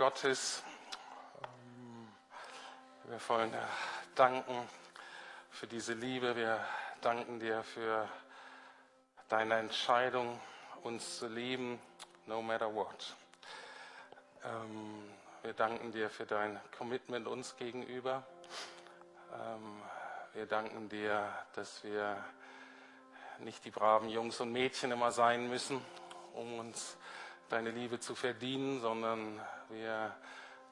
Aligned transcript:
Gottes. 0.00 0.62
Ähm, 1.44 2.08
wir 3.04 3.20
wollen 3.28 3.52
dir 3.52 3.68
danken 4.14 4.66
für 5.50 5.66
diese 5.66 5.92
Liebe. 5.92 6.34
Wir 6.34 6.58
danken 7.02 7.38
dir 7.38 7.62
für 7.62 8.08
deine 9.28 9.56
Entscheidung, 9.56 10.40
uns 10.84 11.18
zu 11.18 11.28
lieben, 11.28 11.78
no 12.24 12.40
matter 12.40 12.74
what. 12.74 13.14
Ähm, 14.42 15.06
wir 15.42 15.52
danken 15.52 15.92
dir 15.92 16.08
für 16.08 16.24
dein 16.24 16.58
Commitment 16.78 17.26
uns 17.26 17.58
gegenüber. 17.58 18.26
Ähm, 19.34 19.82
wir 20.32 20.46
danken 20.46 20.88
dir, 20.88 21.30
dass 21.52 21.84
wir 21.84 22.24
nicht 23.40 23.62
die 23.66 23.70
braven 23.70 24.08
Jungs 24.08 24.40
und 24.40 24.50
Mädchen 24.50 24.92
immer 24.92 25.12
sein 25.12 25.50
müssen, 25.50 25.84
um 26.32 26.58
uns 26.58 26.96
deine 27.50 27.70
Liebe 27.70 28.00
zu 28.00 28.14
verdienen, 28.14 28.80
sondern 28.80 29.38
wir 29.70 30.14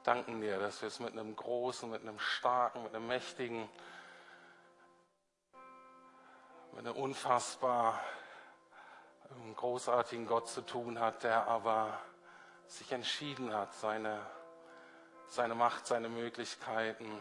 danken 0.02 0.40
dir, 0.40 0.58
dass 0.58 0.80
wir 0.82 0.88
es 0.88 1.00
mit 1.00 1.12
einem 1.12 1.34
großen, 1.34 1.90
mit 1.90 2.02
einem 2.02 2.18
starken, 2.18 2.82
mit 2.82 2.94
einem 2.94 3.06
mächtigen, 3.06 3.68
mit 6.72 6.86
einem 6.86 6.96
unfassbar 6.96 8.00
großartigen 9.56 10.26
Gott 10.26 10.48
zu 10.48 10.62
tun 10.62 10.98
hat, 10.98 11.22
der 11.22 11.46
aber 11.48 11.98
sich 12.66 12.92
entschieden 12.92 13.52
hat, 13.54 13.74
seine, 13.74 14.24
seine 15.26 15.54
Macht, 15.54 15.86
seine 15.86 16.08
Möglichkeiten 16.08 17.20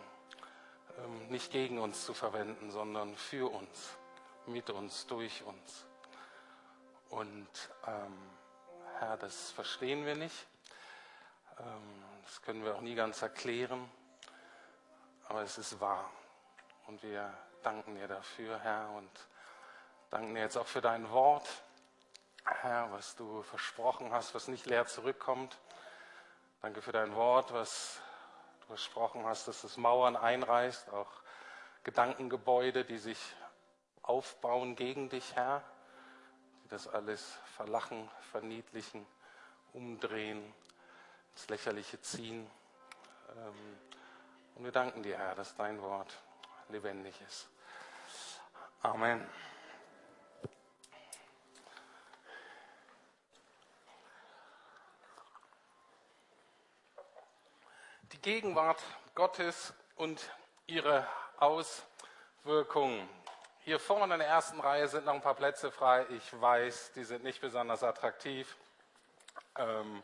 ähm, 0.97 1.27
nicht 1.29 1.51
gegen 1.51 1.79
uns 1.79 2.05
zu 2.05 2.13
verwenden, 2.13 2.71
sondern 2.71 3.15
für 3.15 3.51
uns, 3.51 3.97
mit 4.45 4.69
uns, 4.69 5.07
durch 5.07 5.43
uns. 5.43 5.85
Und 7.09 7.47
ähm, 7.85 8.17
Herr, 8.99 9.17
das 9.17 9.51
verstehen 9.51 10.05
wir 10.05 10.15
nicht. 10.15 10.47
Ähm, 11.59 12.03
das 12.23 12.41
können 12.41 12.63
wir 12.63 12.75
auch 12.75 12.81
nie 12.81 12.95
ganz 12.95 13.21
erklären. 13.21 13.89
Aber 15.27 15.41
es 15.41 15.57
ist 15.57 15.79
wahr. 15.79 16.09
Und 16.87 17.01
wir 17.03 17.33
danken 17.63 17.95
dir 17.95 18.07
dafür, 18.07 18.59
Herr, 18.59 18.89
und 18.91 19.09
danken 20.09 20.35
dir 20.35 20.41
jetzt 20.41 20.57
auch 20.57 20.67
für 20.67 20.81
dein 20.81 21.09
Wort, 21.11 21.47
Herr, 22.45 22.91
was 22.91 23.15
du 23.15 23.41
versprochen 23.41 24.11
hast, 24.13 24.33
was 24.35 24.47
nicht 24.47 24.65
leer 24.65 24.85
zurückkommt. 24.85 25.57
Danke 26.61 26.81
für 26.81 26.91
dein 26.91 27.13
Wort, 27.15 27.53
was 27.53 27.99
du 28.61 28.67
versprochen 28.67 29.25
hast, 29.25 29.47
dass 29.47 29.63
es 29.63 29.77
Mauern 29.77 30.15
einreißt, 30.15 30.91
auch 30.93 31.11
Gedankengebäude, 31.83 32.85
die 32.85 32.97
sich 32.99 33.19
aufbauen 34.01 34.75
gegen 34.75 35.09
dich, 35.09 35.35
Herr, 35.35 35.61
die 36.63 36.69
das 36.69 36.87
alles 36.87 37.37
verlachen, 37.55 38.09
verniedlichen, 38.31 39.05
umdrehen, 39.73 40.53
ins 41.37 41.49
Lächerliche 41.49 42.01
ziehen. 42.01 42.49
Ähm, 43.29 43.77
und 44.55 44.63
wir 44.63 44.71
danken 44.71 45.03
dir, 45.03 45.19
Herr, 45.19 45.35
dass 45.35 45.55
dein 45.55 45.79
Wort 45.83 46.11
lebendig 46.69 47.13
ist. 47.27 47.47
Amen. 48.81 49.23
Die 58.13 58.21
Gegenwart 58.23 58.81
Gottes 59.13 59.75
und 59.95 60.31
ihre 60.65 61.07
Auswirkungen. 61.37 63.07
Hier 63.59 63.79
vorne 63.79 64.15
in 64.15 64.21
der 64.21 64.29
ersten 64.29 64.59
Reihe 64.59 64.87
sind 64.87 65.05
noch 65.05 65.13
ein 65.13 65.21
paar 65.21 65.35
Plätze 65.35 65.71
frei. 65.71 66.07
Ich 66.09 66.41
weiß, 66.41 66.93
die 66.93 67.03
sind 67.03 67.23
nicht 67.23 67.41
besonders 67.41 67.83
attraktiv. 67.83 68.57
Ähm, 69.55 70.01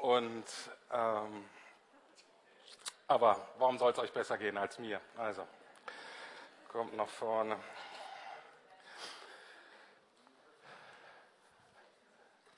und, 0.00 0.44
ähm, 0.90 1.48
aber 3.08 3.48
warum 3.58 3.78
soll 3.78 3.92
es 3.92 3.98
euch 3.98 4.12
besser 4.12 4.38
gehen 4.38 4.56
als 4.56 4.78
mir? 4.78 5.00
Also, 5.16 5.46
kommt 6.68 6.96
nach 6.96 7.08
vorne. 7.08 7.58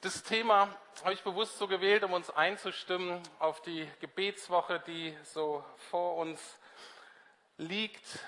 Das 0.00 0.22
Thema 0.22 0.68
habe 1.02 1.12
ich 1.12 1.22
bewusst 1.22 1.58
so 1.58 1.66
gewählt, 1.66 2.04
um 2.04 2.12
uns 2.12 2.30
einzustimmen 2.30 3.20
auf 3.38 3.60
die 3.62 3.90
Gebetswoche, 4.00 4.80
die 4.80 5.16
so 5.24 5.64
vor 5.90 6.16
uns 6.16 6.58
liegt 7.56 8.20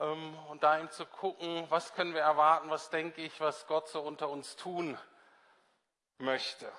ähm, 0.00 0.36
und 0.48 0.62
da 0.62 0.78
ihm 0.78 0.90
zu 0.90 1.04
gucken, 1.06 1.66
was 1.68 1.94
können 1.94 2.14
wir 2.14 2.22
erwarten, 2.22 2.70
was 2.70 2.90
denke 2.90 3.22
ich, 3.22 3.40
was 3.40 3.66
Gott 3.66 3.88
so 3.88 4.00
unter 4.00 4.28
uns 4.28 4.56
tun 4.56 4.98
möchte. 6.18 6.70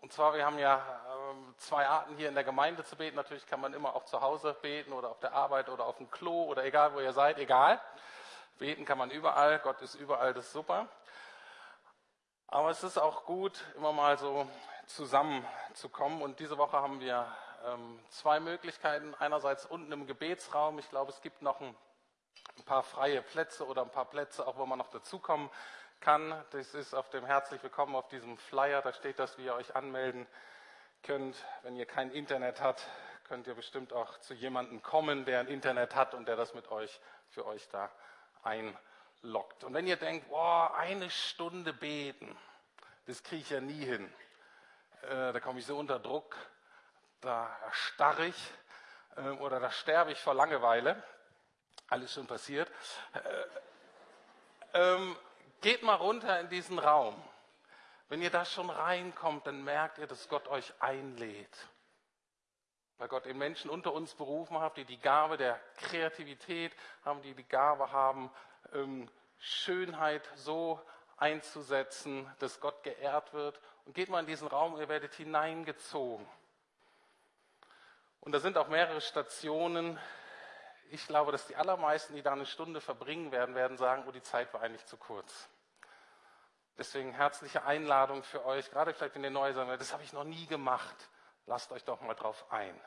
Und 0.00 0.12
zwar, 0.12 0.34
wir 0.34 0.44
haben 0.44 0.58
ja 0.58 0.78
zwei 1.58 1.86
Arten 1.86 2.16
hier 2.16 2.28
in 2.28 2.34
der 2.34 2.44
Gemeinde 2.44 2.84
zu 2.84 2.96
beten. 2.96 3.16
Natürlich 3.16 3.46
kann 3.46 3.60
man 3.60 3.74
immer 3.74 3.94
auch 3.94 4.04
zu 4.04 4.20
Hause 4.20 4.56
beten 4.62 4.92
oder 4.92 5.10
auf 5.10 5.20
der 5.20 5.32
Arbeit 5.32 5.68
oder 5.68 5.86
auf 5.86 5.96
dem 5.96 6.10
Klo 6.10 6.44
oder 6.44 6.64
egal, 6.64 6.94
wo 6.94 7.00
ihr 7.00 7.12
seid, 7.12 7.38
egal. 7.38 7.80
Beten 8.58 8.84
kann 8.84 8.98
man 8.98 9.10
überall, 9.10 9.58
Gott 9.58 9.80
ist 9.82 9.94
überall, 9.94 10.34
das 10.34 10.46
ist 10.46 10.52
super. 10.52 10.88
Aber 12.48 12.70
es 12.70 12.82
ist 12.82 12.98
auch 12.98 13.24
gut, 13.24 13.64
immer 13.76 13.92
mal 13.92 14.18
so 14.18 14.46
zusammenzukommen. 14.86 16.22
Und 16.22 16.38
diese 16.38 16.58
Woche 16.58 16.76
haben 16.76 17.00
wir 17.00 17.26
ähm, 17.64 17.98
zwei 18.10 18.40
Möglichkeiten. 18.40 19.14
Einerseits 19.18 19.64
unten 19.64 19.90
im 19.90 20.06
Gebetsraum. 20.06 20.78
Ich 20.78 20.90
glaube, 20.90 21.10
es 21.10 21.22
gibt 21.22 21.40
noch 21.40 21.60
ein 21.60 21.74
ein 22.58 22.64
paar 22.64 22.82
freie 22.82 23.22
Plätze 23.22 23.66
oder 23.66 23.82
ein 23.82 23.90
paar 23.90 24.04
Plätze, 24.04 24.46
auch 24.46 24.56
wo 24.56 24.66
man 24.66 24.78
noch 24.78 24.90
dazukommen 24.90 25.50
kann. 26.00 26.34
Das 26.50 26.74
ist 26.74 26.94
auf 26.94 27.08
dem 27.10 27.24
Herzlich 27.24 27.62
Willkommen 27.62 27.94
auf 27.96 28.08
diesem 28.08 28.36
Flyer. 28.36 28.82
Da 28.82 28.92
steht 28.92 29.18
das, 29.18 29.38
wie 29.38 29.44
ihr 29.46 29.54
euch 29.54 29.74
anmelden 29.74 30.26
könnt. 31.02 31.36
Wenn 31.62 31.76
ihr 31.76 31.86
kein 31.86 32.10
Internet 32.10 32.60
habt, 32.60 32.86
könnt 33.24 33.46
ihr 33.46 33.54
bestimmt 33.54 33.92
auch 33.92 34.18
zu 34.18 34.34
jemandem 34.34 34.82
kommen, 34.82 35.24
der 35.24 35.40
ein 35.40 35.48
Internet 35.48 35.94
hat 35.94 36.14
und 36.14 36.26
der 36.28 36.36
das 36.36 36.54
mit 36.54 36.70
euch 36.70 37.00
für 37.30 37.46
euch 37.46 37.68
da 37.68 37.90
einloggt. 38.42 39.64
Und 39.64 39.74
wenn 39.74 39.86
ihr 39.86 39.96
denkt, 39.96 40.28
boah, 40.28 40.74
eine 40.76 41.10
Stunde 41.10 41.72
beten, 41.72 42.36
das 43.06 43.22
kriege 43.22 43.42
ich 43.42 43.50
ja 43.50 43.60
nie 43.60 43.84
hin. 43.84 44.12
Äh, 45.02 45.32
da 45.32 45.40
komme 45.40 45.58
ich 45.58 45.66
so 45.66 45.76
unter 45.76 45.98
Druck, 45.98 46.36
da 47.20 47.56
erstarre 47.64 48.26
ich 48.26 48.50
äh, 49.16 49.28
oder 49.40 49.60
da 49.60 49.70
sterbe 49.70 50.12
ich 50.12 50.20
vor 50.20 50.34
Langeweile 50.34 51.02
alles 51.88 52.14
schon 52.14 52.26
passiert. 52.26 52.70
Äh, 53.12 54.78
ähm, 54.94 55.16
geht 55.60 55.82
mal 55.82 55.94
runter 55.94 56.40
in 56.40 56.48
diesen 56.48 56.78
Raum. 56.78 57.14
Wenn 58.08 58.22
ihr 58.22 58.30
da 58.30 58.44
schon 58.44 58.70
reinkommt, 58.70 59.46
dann 59.46 59.64
merkt 59.64 59.98
ihr, 59.98 60.06
dass 60.06 60.28
Gott 60.28 60.48
euch 60.48 60.72
einlädt. 60.80 61.68
Weil 62.98 63.08
Gott 63.08 63.24
den 63.24 63.38
Menschen 63.38 63.70
unter 63.70 63.92
uns 63.92 64.14
berufen 64.14 64.58
hat, 64.60 64.76
die 64.76 64.84
die 64.84 65.00
Gabe 65.00 65.36
der 65.36 65.58
Kreativität 65.76 66.72
haben, 67.04 67.22
die 67.22 67.34
die 67.34 67.48
Gabe 67.48 67.90
haben, 67.90 68.30
ähm, 68.72 69.10
Schönheit 69.38 70.28
so 70.36 70.80
einzusetzen, 71.16 72.30
dass 72.38 72.60
Gott 72.60 72.82
geehrt 72.82 73.32
wird. 73.32 73.60
Und 73.86 73.94
geht 73.94 74.08
mal 74.08 74.20
in 74.20 74.26
diesen 74.26 74.48
Raum, 74.48 74.76
ihr 74.76 74.88
werdet 74.88 75.14
hineingezogen. 75.14 76.26
Und 78.20 78.32
da 78.32 78.38
sind 78.38 78.56
auch 78.56 78.68
mehrere 78.68 79.00
Stationen, 79.00 79.98
ich 80.90 81.06
glaube, 81.06 81.32
dass 81.32 81.46
die 81.46 81.56
allermeisten, 81.56 82.14
die 82.14 82.22
da 82.22 82.32
eine 82.32 82.46
Stunde 82.46 82.80
verbringen 82.80 83.32
werden, 83.32 83.54
werden 83.54 83.76
sagen, 83.78 84.04
oh, 84.06 84.12
die 84.12 84.22
Zeit 84.22 84.52
war 84.52 84.60
eigentlich 84.60 84.84
zu 84.86 84.96
kurz. 84.96 85.48
Deswegen 86.78 87.12
herzliche 87.12 87.64
Einladung 87.64 88.22
für 88.22 88.44
euch, 88.46 88.70
gerade 88.70 88.94
vielleicht 88.94 89.16
in 89.16 89.22
den 89.22 89.34
Neuesern, 89.34 89.68
das 89.78 89.92
habe 89.92 90.02
ich 90.02 90.12
noch 90.12 90.24
nie 90.24 90.46
gemacht. 90.46 91.08
Lasst 91.46 91.70
euch 91.72 91.84
doch 91.84 92.00
mal 92.00 92.14
drauf 92.14 92.46
ein. 92.50 92.80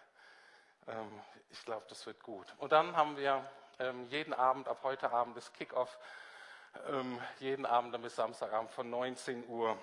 Ähm, 0.88 1.22
ich 1.50 1.63
glaube, 1.66 1.85
das 1.90 2.06
wird 2.06 2.23
gut. 2.23 2.53
Und 2.57 2.72
dann 2.72 2.96
haben 2.96 3.18
wir 3.18 3.47
ähm, 3.79 4.06
jeden 4.06 4.34
Abend, 4.34 4.68
ab 4.68 4.79
heute 4.84 5.12
Abend 5.12 5.38
das 5.38 5.53
Kickoff, 5.53 6.00
ähm, 6.88 7.22
jeden 7.40 7.66
Abend 7.66 7.94
dann 7.94 8.01
bis 8.01 8.16
Samstagabend 8.16 8.72
von 8.72 8.90
19 8.90 9.47
Uhr 9.47 9.78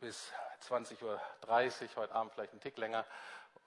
bis 0.00 0.32
20.30 0.62 1.02
Uhr, 1.04 1.20
heute 1.96 2.14
Abend 2.14 2.32
vielleicht 2.32 2.52
einen 2.52 2.60
Tick 2.60 2.78
länger. 2.78 3.04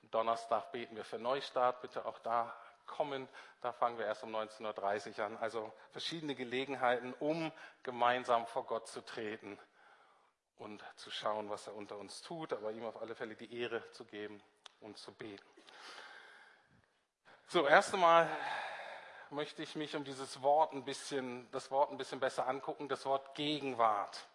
Donnerstag 0.09 0.72
beten 0.72 0.96
wir 0.96 1.06
für 1.06 1.20
Neustart. 1.20 1.82
Bitte 1.82 2.06
auch 2.06 2.20
da 2.20 2.56
kommen. 2.85 3.28
Da 3.62 3.72
fangen 3.72 3.97
wir 3.97 4.06
erst 4.06 4.24
um 4.24 4.35
19.30 4.35 5.20
Uhr 5.20 5.26
an. 5.26 5.38
Also 5.38 5.72
verschiedene 5.91 6.35
Gelegenheiten, 6.35 7.14
um 7.20 7.52
gemeinsam 7.84 8.46
vor 8.47 8.66
Gott 8.66 8.88
zu 8.88 9.02
treten 9.02 9.59
und 10.58 10.84
zu 10.96 11.12
schauen, 11.12 11.50
was 11.50 11.68
er 11.68 11.76
unter 11.76 11.97
uns 11.97 12.22
tut, 12.22 12.53
aber 12.53 12.72
ihm 12.72 12.85
auf 12.85 13.02
alle 13.02 13.16
Fälle 13.16 13.35
die 13.35 13.59
Ehre 13.59 13.90
zu 13.91 14.06
geben 14.06 14.41
und 14.80 14.97
zu 14.97 15.12
beten. 15.14 15.44
So, 17.47 17.68
erst 17.68 17.94
einmal 17.94 18.30
möchte 19.30 19.64
ich 19.64 19.76
mich 19.76 19.96
um 19.96 20.03
dieses 20.03 20.41
Wort 20.41 20.74
ein 20.74 20.85
bisschen, 20.85 21.50
das 21.52 21.72
Wort 21.72 21.91
ein 21.91 21.97
bisschen 21.97 22.20
besser 22.20 22.47
angucken, 22.47 22.88
das 22.88 23.06
Wort 23.06 23.35
Gegenwart. 23.35 24.28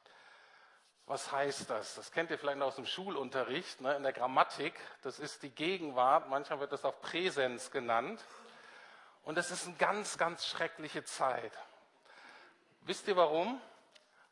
Was 1.08 1.32
heißt 1.32 1.70
das? 1.70 1.94
Das 1.94 2.12
kennt 2.12 2.30
ihr 2.30 2.38
vielleicht 2.38 2.60
aus 2.60 2.76
dem 2.76 2.84
Schulunterricht, 2.84 3.80
ne, 3.80 3.96
in 3.96 4.02
der 4.02 4.12
Grammatik. 4.12 4.74
Das 5.00 5.18
ist 5.18 5.42
die 5.42 5.48
Gegenwart. 5.48 6.28
Manchmal 6.28 6.60
wird 6.60 6.70
das 6.70 6.84
auch 6.84 7.00
Präsenz 7.00 7.70
genannt. 7.70 8.22
Und 9.24 9.38
das 9.38 9.50
ist 9.50 9.66
eine 9.66 9.76
ganz, 9.76 10.18
ganz 10.18 10.46
schreckliche 10.46 11.04
Zeit. 11.04 11.52
Wisst 12.82 13.08
ihr 13.08 13.16
warum? 13.16 13.58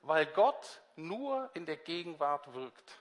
Weil 0.03 0.27
Gott 0.27 0.83
nur 0.97 1.49
in 1.55 1.65
der 1.65 1.79
Gegenwart 1.79 2.53
wirkt. 2.53 2.99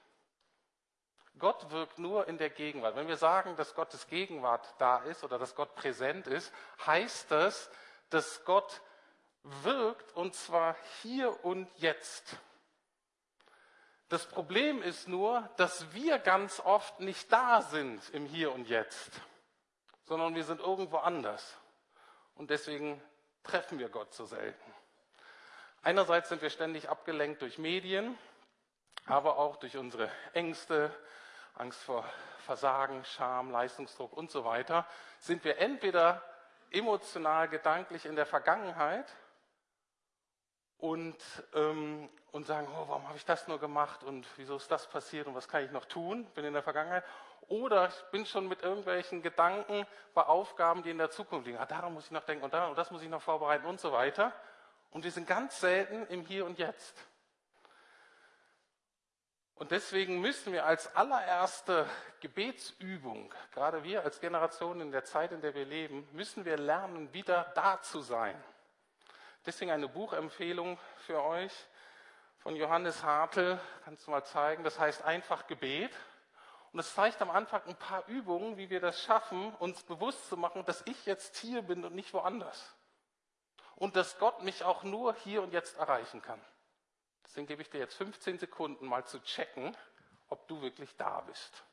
Gott 1.37 1.69
wirkt 1.69 1.99
nur 1.99 2.29
in 2.29 2.37
der 2.37 2.51
Gegenwart. 2.51 2.95
Wenn 2.95 3.09
wir 3.09 3.17
sagen, 3.17 3.57
dass 3.57 3.75
Gottes 3.75 4.07
Gegenwart 4.07 4.73
da 4.77 4.99
ist 4.99 5.25
oder 5.25 5.37
dass 5.37 5.53
Gott 5.53 5.75
präsent 5.75 6.27
ist, 6.27 6.53
heißt 6.85 7.29
das, 7.29 7.69
dass 8.09 8.45
Gott 8.45 8.79
wirkt 9.43 10.15
und 10.15 10.33
zwar 10.33 10.77
hier 11.01 11.43
und 11.43 11.67
jetzt. 11.75 12.37
Das 14.09 14.27
Problem 14.27 14.83
ist 14.83 15.07
nur, 15.07 15.49
dass 15.57 15.93
wir 15.93 16.19
ganz 16.19 16.59
oft 16.59 16.99
nicht 16.99 17.31
da 17.31 17.61
sind 17.61 18.01
im 18.13 18.25
Hier 18.25 18.53
und 18.53 18.67
Jetzt, 18.67 19.11
sondern 20.03 20.35
wir 20.35 20.43
sind 20.43 20.61
irgendwo 20.61 20.97
anders. 20.97 21.57
Und 22.35 22.51
deswegen 22.51 23.01
treffen 23.43 23.79
wir 23.79 23.89
Gott 23.89 24.13
so 24.13 24.25
selten. 24.25 24.73
Einerseits 25.81 26.29
sind 26.29 26.41
wir 26.41 26.51
ständig 26.51 26.89
abgelenkt 26.89 27.41
durch 27.41 27.57
Medien, 27.57 28.17
aber 29.07 29.37
auch 29.37 29.55
durch 29.57 29.77
unsere 29.77 30.11
Ängste, 30.33 30.93
Angst 31.55 31.81
vor 31.81 32.05
Versagen, 32.45 33.03
Scham, 33.05 33.49
Leistungsdruck 33.49 34.13
und 34.13 34.29
so 34.29 34.45
weiter, 34.45 34.85
sind 35.19 35.43
wir 35.43 35.57
entweder 35.57 36.23
emotional, 36.69 37.47
gedanklich 37.47 38.05
in 38.05 38.15
der 38.15 38.25
Vergangenheit 38.27 39.05
und, 40.79 41.17
ähm, 41.53 42.09
und 42.31 42.45
sagen, 42.45 42.67
oh, 42.69 42.85
warum 42.87 43.07
habe 43.07 43.17
ich 43.17 43.25
das 43.25 43.47
nur 43.47 43.59
gemacht 43.59 44.03
und 44.03 44.27
wieso 44.37 44.57
ist 44.57 44.69
das 44.69 44.87
passiert 44.87 45.27
und 45.27 45.35
was 45.35 45.47
kann 45.47 45.63
ich 45.63 45.71
noch 45.71 45.85
tun, 45.85 46.25
bin 46.35 46.45
in 46.45 46.53
der 46.53 46.63
Vergangenheit. 46.63 47.03
Oder 47.47 47.87
ich 47.89 48.11
bin 48.11 48.25
schon 48.25 48.47
mit 48.47 48.63
irgendwelchen 48.63 49.21
Gedanken 49.21 49.85
bei 50.13 50.23
Aufgaben, 50.23 50.83
die 50.83 50.89
in 50.89 50.97
der 50.97 51.11
Zukunft 51.11 51.45
liegen. 51.45 51.59
Ah, 51.59 51.65
daran 51.65 51.93
muss 51.93 52.05
ich 52.05 52.11
noch 52.11 52.25
denken 52.25 52.43
und, 52.43 52.53
daran, 52.53 52.71
und 52.71 52.77
das 52.77 52.91
muss 52.91 53.01
ich 53.01 53.09
noch 53.09 53.21
vorbereiten 53.21 53.65
und 53.65 53.79
so 53.79 53.91
weiter. 53.91 54.33
Und 54.91 55.03
wir 55.03 55.11
sind 55.11 55.27
ganz 55.27 55.59
selten 55.59 56.07
im 56.07 56.21
Hier 56.25 56.45
und 56.45 56.57
Jetzt. 56.57 56.95
Und 59.55 59.71
deswegen 59.71 60.19
müssen 60.19 60.51
wir 60.51 60.65
als 60.65 60.93
allererste 60.95 61.87
Gebetsübung, 62.19 63.33
gerade 63.53 63.83
wir 63.83 64.03
als 64.03 64.19
Generation 64.19 64.81
in 64.81 64.91
der 64.91 65.05
Zeit, 65.05 65.31
in 65.31 65.39
der 65.39 65.55
wir 65.55 65.65
leben, 65.65 66.07
müssen 66.11 66.43
wir 66.43 66.57
lernen, 66.57 67.13
wieder 67.13 67.51
da 67.55 67.81
zu 67.81 68.01
sein. 68.01 68.35
Deswegen 69.45 69.69
eine 69.69 69.87
Buchempfehlung 69.87 70.79
für 71.05 71.21
euch 71.21 71.53
von 72.39 72.55
Johannes 72.55 73.03
Hartl, 73.03 73.59
kannst 73.83 74.07
du 74.07 74.11
mal 74.11 74.23
zeigen, 74.23 74.63
das 74.63 74.79
heißt 74.79 75.03
einfach 75.03 75.45
Gebet. 75.45 75.91
Und 76.71 76.79
es 76.79 76.93
zeigt 76.95 77.21
am 77.21 77.29
Anfang 77.29 77.61
ein 77.67 77.75
paar 77.75 78.07
Übungen, 78.07 78.57
wie 78.57 78.69
wir 78.69 78.79
das 78.79 79.01
schaffen, 79.01 79.53
uns 79.55 79.83
bewusst 79.83 80.27
zu 80.29 80.35
machen, 80.35 80.65
dass 80.65 80.81
ich 80.87 81.05
jetzt 81.05 81.37
hier 81.37 81.61
bin 81.61 81.85
und 81.85 81.93
nicht 81.93 82.13
woanders. 82.13 82.75
Und 83.75 83.95
dass 83.95 84.17
Gott 84.17 84.43
mich 84.43 84.63
auch 84.63 84.83
nur 84.83 85.13
hier 85.15 85.43
und 85.43 85.53
jetzt 85.53 85.77
erreichen 85.77 86.21
kann. 86.21 86.41
Deswegen 87.23 87.45
gebe 87.45 87.61
ich 87.61 87.69
dir 87.69 87.79
jetzt 87.79 87.95
15 87.95 88.39
Sekunden 88.39 88.87
mal 88.87 89.05
zu 89.05 89.21
checken, 89.21 89.77
ob 90.29 90.47
du 90.47 90.61
wirklich 90.61 90.95
da 90.97 91.21
bist. 91.21 91.63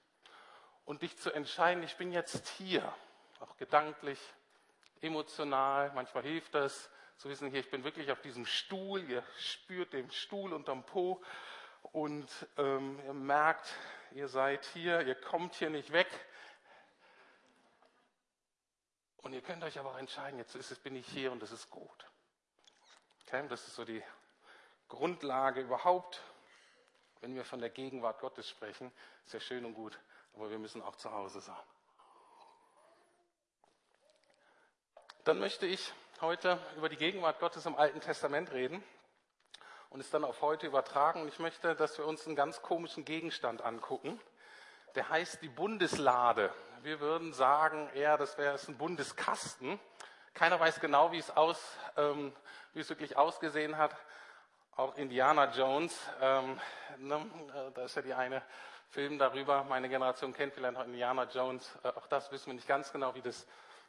Und 0.85 1.03
dich 1.03 1.19
zu 1.19 1.33
entscheiden, 1.33 1.83
ich 1.83 1.97
bin 1.97 2.13
jetzt 2.13 2.49
hier, 2.49 2.93
auch 3.41 3.57
gedanklich, 3.57 4.21
emotional, 5.01 5.91
manchmal 5.95 6.23
hilft 6.23 6.55
das, 6.55 6.91
zu 7.17 7.29
wissen, 7.29 7.51
hier, 7.51 7.61
ich 7.61 7.71
bin 7.71 7.85
wirklich 7.85 8.11
auf 8.11 8.21
diesem 8.21 8.47
Stuhl, 8.47 9.09
ihr 9.09 9.23
spürt 9.39 9.93
den 9.93 10.11
Stuhl 10.11 10.53
unterm 10.53 10.85
Po 10.85 11.23
und 11.93 12.29
ähm, 12.57 13.01
ihr 13.05 13.13
merkt, 13.13 13.73
ihr 14.13 14.29
seid 14.29 14.65
hier, 14.67 15.03
ihr 15.03 15.15
kommt 15.15 15.55
hier 15.55 15.71
nicht 15.71 15.93
weg. 15.93 16.09
Und 19.19 19.33
ihr 19.35 19.41
könnt 19.41 19.63
euch 19.63 19.79
aber 19.79 19.91
auch 19.91 19.99
entscheiden, 19.99 20.39
jetzt 20.39 20.55
es, 20.55 20.79
bin 20.81 20.97
ich 20.97 21.07
hier 21.07 21.31
und 21.31 21.41
das 21.41 21.53
ist 21.53 21.71
gut. 21.71 22.11
Okay? 23.27 23.47
Das 23.49 23.67
ist 23.67 23.77
so 23.77 23.85
die 23.85 24.03
Grundlage 24.89 25.61
überhaupt, 25.61 26.23
wenn 27.21 27.35
wir 27.35 27.45
von 27.45 27.61
der 27.61 27.71
Gegenwart 27.71 28.21
Gottes 28.21 28.49
sprechen. 28.49 28.93
Ist 29.25 29.35
ja 29.35 29.41
schön 29.41 29.65
und 29.65 29.75
gut, 29.75 29.99
aber 30.35 30.51
wir 30.51 30.59
müssen 30.59 30.83
auch 30.83 30.97
zu 30.97 31.13
Hause 31.13 31.41
sein. 31.41 31.57
Dann 35.25 35.39
möchte 35.39 35.67
ich 35.67 35.93
heute 36.23 36.57
über 36.77 36.89
die 36.89 36.97
Gegenwart 36.97 37.41
Gottes 37.41 37.67
im 37.67 37.75
Alten 37.75 38.01
Testament 38.01 38.53
reden 38.53 38.81
und 39.91 39.99
es 39.99 40.09
dann 40.09 40.25
auf 40.25 40.41
heute 40.41 40.69
übertragen. 40.69 41.21
Und 41.21 41.27
ich 41.27 41.41
möchte, 41.41 41.75
dass 41.75 41.99
wir 41.99 42.07
uns 42.07 42.29
einen 42.29 42.37
ganz 42.37 42.63
komischen 42.63 43.05
Gegenstand 43.05 43.61
angucken. 43.61 44.21
Der 44.95 45.09
heißt 45.09 45.43
die 45.43 45.49
Bundeslade. 45.49 46.55
Wir 46.83 47.01
würden 47.01 47.33
sagen, 47.33 47.91
eher, 47.93 48.19
das 48.19 48.39
wäre 48.39 48.57
ein 48.57 48.79
Bundeskasten. 48.79 49.81
Keiner 50.33 50.61
weiß 50.61 50.79
genau, 50.79 51.11
wie 51.11 51.19
es, 51.19 51.37
aus, 51.37 51.61
ähm, 51.97 52.33
wie 52.73 52.81
es 52.81 52.89
wirklich 52.89 53.17
ausgesehen 53.17 53.77
hat. 53.77 53.97
Auch 54.77 54.97
Indiana 54.97 55.51
Jones, 55.51 55.99
ähm, 56.21 56.61
ne, 56.99 57.17
äh, 57.17 57.73
da 57.73 57.83
ist 57.83 57.97
ja 57.97 58.03
die 58.03 58.15
eine 58.15 58.43
Film 58.91 59.19
darüber. 59.19 59.65
Meine 59.65 59.89
Generation 59.89 60.33
kennt 60.33 60.55
vielleicht 60.55 60.75
noch 60.75 60.85
Indiana 60.85 61.25
Jones. 61.25 61.77
Äh, 61.83 61.89
auch 61.89 62.07
das 62.07 62.31
wissen 62.31 62.47
wir 62.47 62.55
nicht 62.55 62.69
ganz 62.69 62.93
genau, 62.93 63.13
wie 63.17 63.23
das 63.23 63.45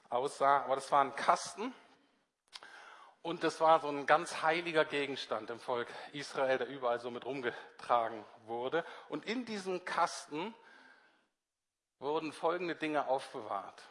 aussah. 0.09 0.63
Aber 0.63 0.74
das 0.74 0.91
war 0.91 1.03
ein 1.03 1.15
Kasten 1.15 1.75
und 3.24 3.44
das 3.44 3.62
war 3.62 3.80
so 3.80 3.88
ein 3.88 4.06
ganz 4.06 4.42
heiliger 4.42 4.84
Gegenstand 4.84 5.50
im 5.50 5.60
Volk 5.60 5.88
Israel, 6.12 6.58
der 6.58 6.68
überall 6.68 7.00
so 7.00 7.10
mit 7.10 7.25
rumgetragen 7.25 8.24
wurde. 8.46 8.86
Und 9.08 9.25
in 9.25 9.46
diesem 9.46 9.86
Kasten 9.86 10.54
wurden 12.00 12.34
folgende 12.34 12.75
Dinge 12.75 13.08
aufbewahrt. 13.08 13.81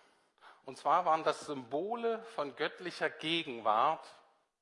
Und 0.66 0.76
zwar 0.76 1.06
waren 1.06 1.24
das 1.24 1.46
Symbole 1.46 2.22
von 2.34 2.54
göttlicher 2.56 3.08
Gegenwart 3.08 4.06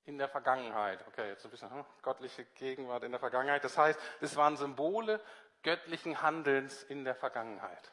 in 0.04 0.18
der 0.18 0.28
Vergangenheit. 0.28 1.04
Okay, 1.08 1.28
jetzt 1.28 1.44
ein 1.44 1.50
bisschen 1.50 1.70
hm, 1.70 1.84
göttliche 2.02 2.44
Gegenwart 2.54 3.02
in 3.02 3.10
der 3.10 3.20
Vergangenheit. 3.20 3.64
Das 3.64 3.76
heißt, 3.76 3.98
es 4.20 4.36
waren 4.36 4.56
Symbole 4.56 5.20
göttlichen 5.64 6.22
Handelns 6.22 6.84
in 6.84 7.04
der 7.04 7.16
Vergangenheit. 7.16 7.90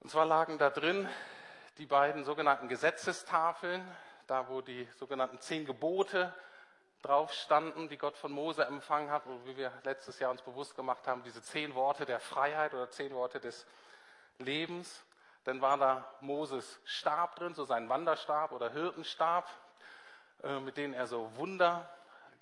Und 0.00 0.10
zwar 0.10 0.26
lagen 0.26 0.58
da 0.58 0.68
drin 0.68 1.08
die 1.78 1.86
beiden 1.86 2.24
sogenannten 2.24 2.68
Gesetzestafeln, 2.68 3.86
da 4.26 4.48
wo 4.48 4.60
die 4.60 4.88
sogenannten 4.96 5.40
zehn 5.40 5.64
Gebote 5.64 6.34
drauf 7.02 7.32
standen, 7.32 7.88
die 7.88 7.98
Gott 7.98 8.16
von 8.16 8.32
Mose 8.32 8.64
empfangen 8.64 9.10
hat, 9.10 9.26
wo 9.26 9.56
wir 9.56 9.72
letztes 9.84 10.18
Jahr 10.18 10.30
uns 10.30 10.42
bewusst 10.42 10.74
gemacht 10.74 11.06
haben, 11.06 11.22
diese 11.22 11.42
zehn 11.42 11.74
Worte 11.74 12.04
der 12.04 12.20
Freiheit 12.20 12.74
oder 12.74 12.90
zehn 12.90 13.14
Worte 13.14 13.38
des 13.38 13.66
Lebens. 14.38 15.04
Dann 15.44 15.60
war 15.60 15.78
da 15.78 16.12
Moses 16.20 16.80
Stab 16.84 17.36
drin, 17.36 17.54
so 17.54 17.64
sein 17.64 17.88
Wanderstab 17.88 18.50
oder 18.50 18.70
Hirtenstab, 18.70 19.48
äh, 20.42 20.58
mit 20.58 20.76
denen 20.76 20.94
er 20.94 21.06
so 21.06 21.36
Wunder 21.36 21.88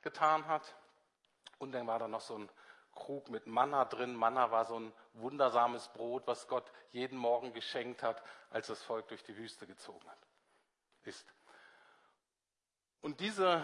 getan 0.00 0.46
hat. 0.46 0.74
Und 1.58 1.72
dann 1.72 1.86
war 1.86 1.98
da 1.98 2.08
noch 2.08 2.22
so 2.22 2.38
ein 2.38 2.48
Krug 2.94 3.28
mit 3.28 3.46
Manna 3.46 3.84
drin. 3.84 4.14
Manna 4.14 4.50
war 4.50 4.64
so 4.64 4.78
ein 4.78 4.92
wundersames 5.14 5.88
Brot, 5.88 6.26
was 6.26 6.48
Gott 6.48 6.70
jeden 6.92 7.18
Morgen 7.18 7.52
geschenkt 7.52 8.02
hat, 8.02 8.22
als 8.50 8.68
das 8.68 8.82
Volk 8.82 9.08
durch 9.08 9.22
die 9.22 9.36
Wüste 9.36 9.66
gezogen 9.66 10.08
hat. 10.08 10.18
Ist. 11.02 11.26
Und 13.04 13.20
diese 13.20 13.62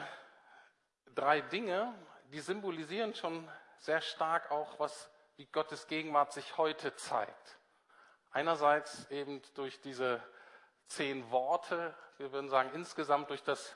drei 1.15 1.41
Dinge, 1.41 1.95
die 2.31 2.41
symbolisieren 2.41 3.15
schon 3.15 3.49
sehr 3.79 4.03
stark 4.03 4.51
auch, 4.51 4.79
was, 4.79 5.11
wie 5.37 5.47
Gottes 5.47 5.87
Gegenwart 5.87 6.35
sich 6.35 6.59
heute 6.59 6.95
zeigt. 6.97 7.59
Einerseits 8.33 9.11
eben 9.11 9.41
durch 9.55 9.81
diese 9.81 10.23
zehn 10.89 11.31
Worte, 11.31 11.95
wir 12.19 12.33
würden 12.33 12.51
sagen 12.51 12.73
insgesamt 12.75 13.31
durch 13.31 13.43
das 13.43 13.75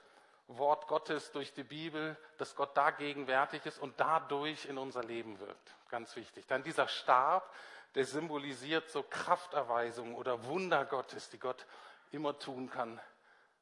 Wort 0.49 0.87
Gottes, 0.87 1.33
durch 1.33 1.55
die 1.55 1.65
Bibel, 1.65 2.19
dass 2.37 2.55
Gott 2.57 2.77
da 2.77 2.91
gegenwärtig 2.91 3.65
ist 3.65 3.79
und 3.79 3.99
dadurch 3.99 4.67
in 4.67 4.77
unser 4.77 5.03
Leben 5.03 5.41
wirkt. 5.41 5.75
Ganz 5.89 6.15
wichtig. 6.15 6.47
Dann 6.47 6.63
dieser 6.63 6.89
Stab, 6.89 7.51
der 7.95 8.05
symbolisiert 8.05 8.91
so 8.91 9.03
Krafterweisungen 9.03 10.15
oder 10.15 10.45
Wunder 10.45 10.85
Gottes, 10.85 11.31
die 11.31 11.39
Gott 11.39 11.65
immer 12.11 12.39
tun 12.39 12.69
kann, 12.69 13.01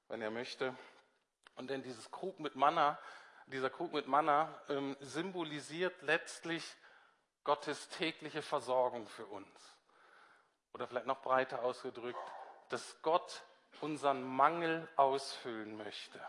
wenn 0.08 0.20
er 0.20 0.32
möchte. 0.32 0.74
Und 1.56 1.70
denn 1.70 1.82
dieses 1.82 2.10
Krug 2.10 2.40
mit 2.40 2.56
Manna, 2.56 2.98
dieser 3.46 3.70
Krug 3.70 3.92
mit 3.92 4.06
Manna 4.06 4.60
ähm, 4.68 4.96
symbolisiert 5.00 6.00
letztlich 6.02 6.64
Gottes 7.44 7.88
tägliche 7.88 8.42
Versorgung 8.42 9.06
für 9.06 9.26
uns. 9.26 9.48
Oder 10.72 10.86
vielleicht 10.86 11.06
noch 11.06 11.20
breiter 11.20 11.62
ausgedrückt, 11.62 12.18
dass 12.68 13.02
Gott 13.02 13.42
unseren 13.80 14.22
Mangel 14.22 14.88
ausfüllen 14.96 15.76
möchte. 15.76 16.20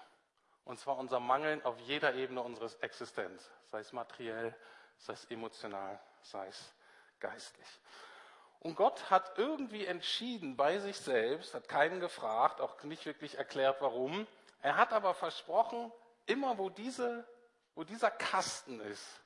Und 0.65 0.79
zwar 0.79 0.97
unser 0.97 1.19
Mangel 1.19 1.61
auf 1.63 1.77
jeder 1.79 2.13
Ebene 2.15 2.41
unseres 2.41 2.75
Existenz, 2.75 3.49
sei 3.65 3.79
es 3.79 3.93
materiell, 3.93 4.55
sei 4.97 5.13
es 5.13 5.25
emotional, 5.25 5.99
sei 6.21 6.47
es 6.47 6.73
geistlich. 7.19 7.67
Und 8.59 8.75
Gott 8.75 9.09
hat 9.09 9.37
irgendwie 9.37 9.85
entschieden 9.85 10.55
bei 10.55 10.79
sich 10.79 10.97
selbst, 10.97 11.53
hat 11.53 11.67
keinen 11.67 11.99
gefragt, 11.99 12.61
auch 12.61 12.81
nicht 12.83 13.05
wirklich 13.05 13.37
erklärt, 13.37 13.81
warum, 13.81 14.25
er 14.63 14.77
hat 14.77 14.93
aber 14.93 15.13
versprochen, 15.13 15.91
immer 16.25 16.57
wo, 16.57 16.69
diese, 16.69 17.27
wo 17.75 17.83
dieser 17.83 18.09
Kasten 18.09 18.79
ist, 18.79 19.21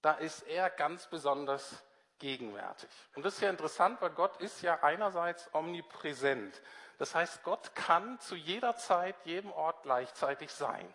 da 0.00 0.12
ist 0.12 0.42
er 0.42 0.70
ganz 0.70 1.06
besonders 1.06 1.84
gegenwärtig. 2.18 2.88
Und 3.14 3.24
das 3.24 3.34
ist 3.34 3.42
ja 3.42 3.50
interessant, 3.50 4.00
weil 4.00 4.10
Gott 4.10 4.40
ist 4.40 4.62
ja 4.62 4.82
einerseits 4.82 5.52
omnipräsent. 5.54 6.62
Das 6.96 7.14
heißt, 7.14 7.42
Gott 7.42 7.74
kann 7.74 8.18
zu 8.18 8.34
jeder 8.34 8.76
Zeit, 8.76 9.14
jedem 9.24 9.52
Ort 9.52 9.82
gleichzeitig 9.82 10.50
sein, 10.52 10.92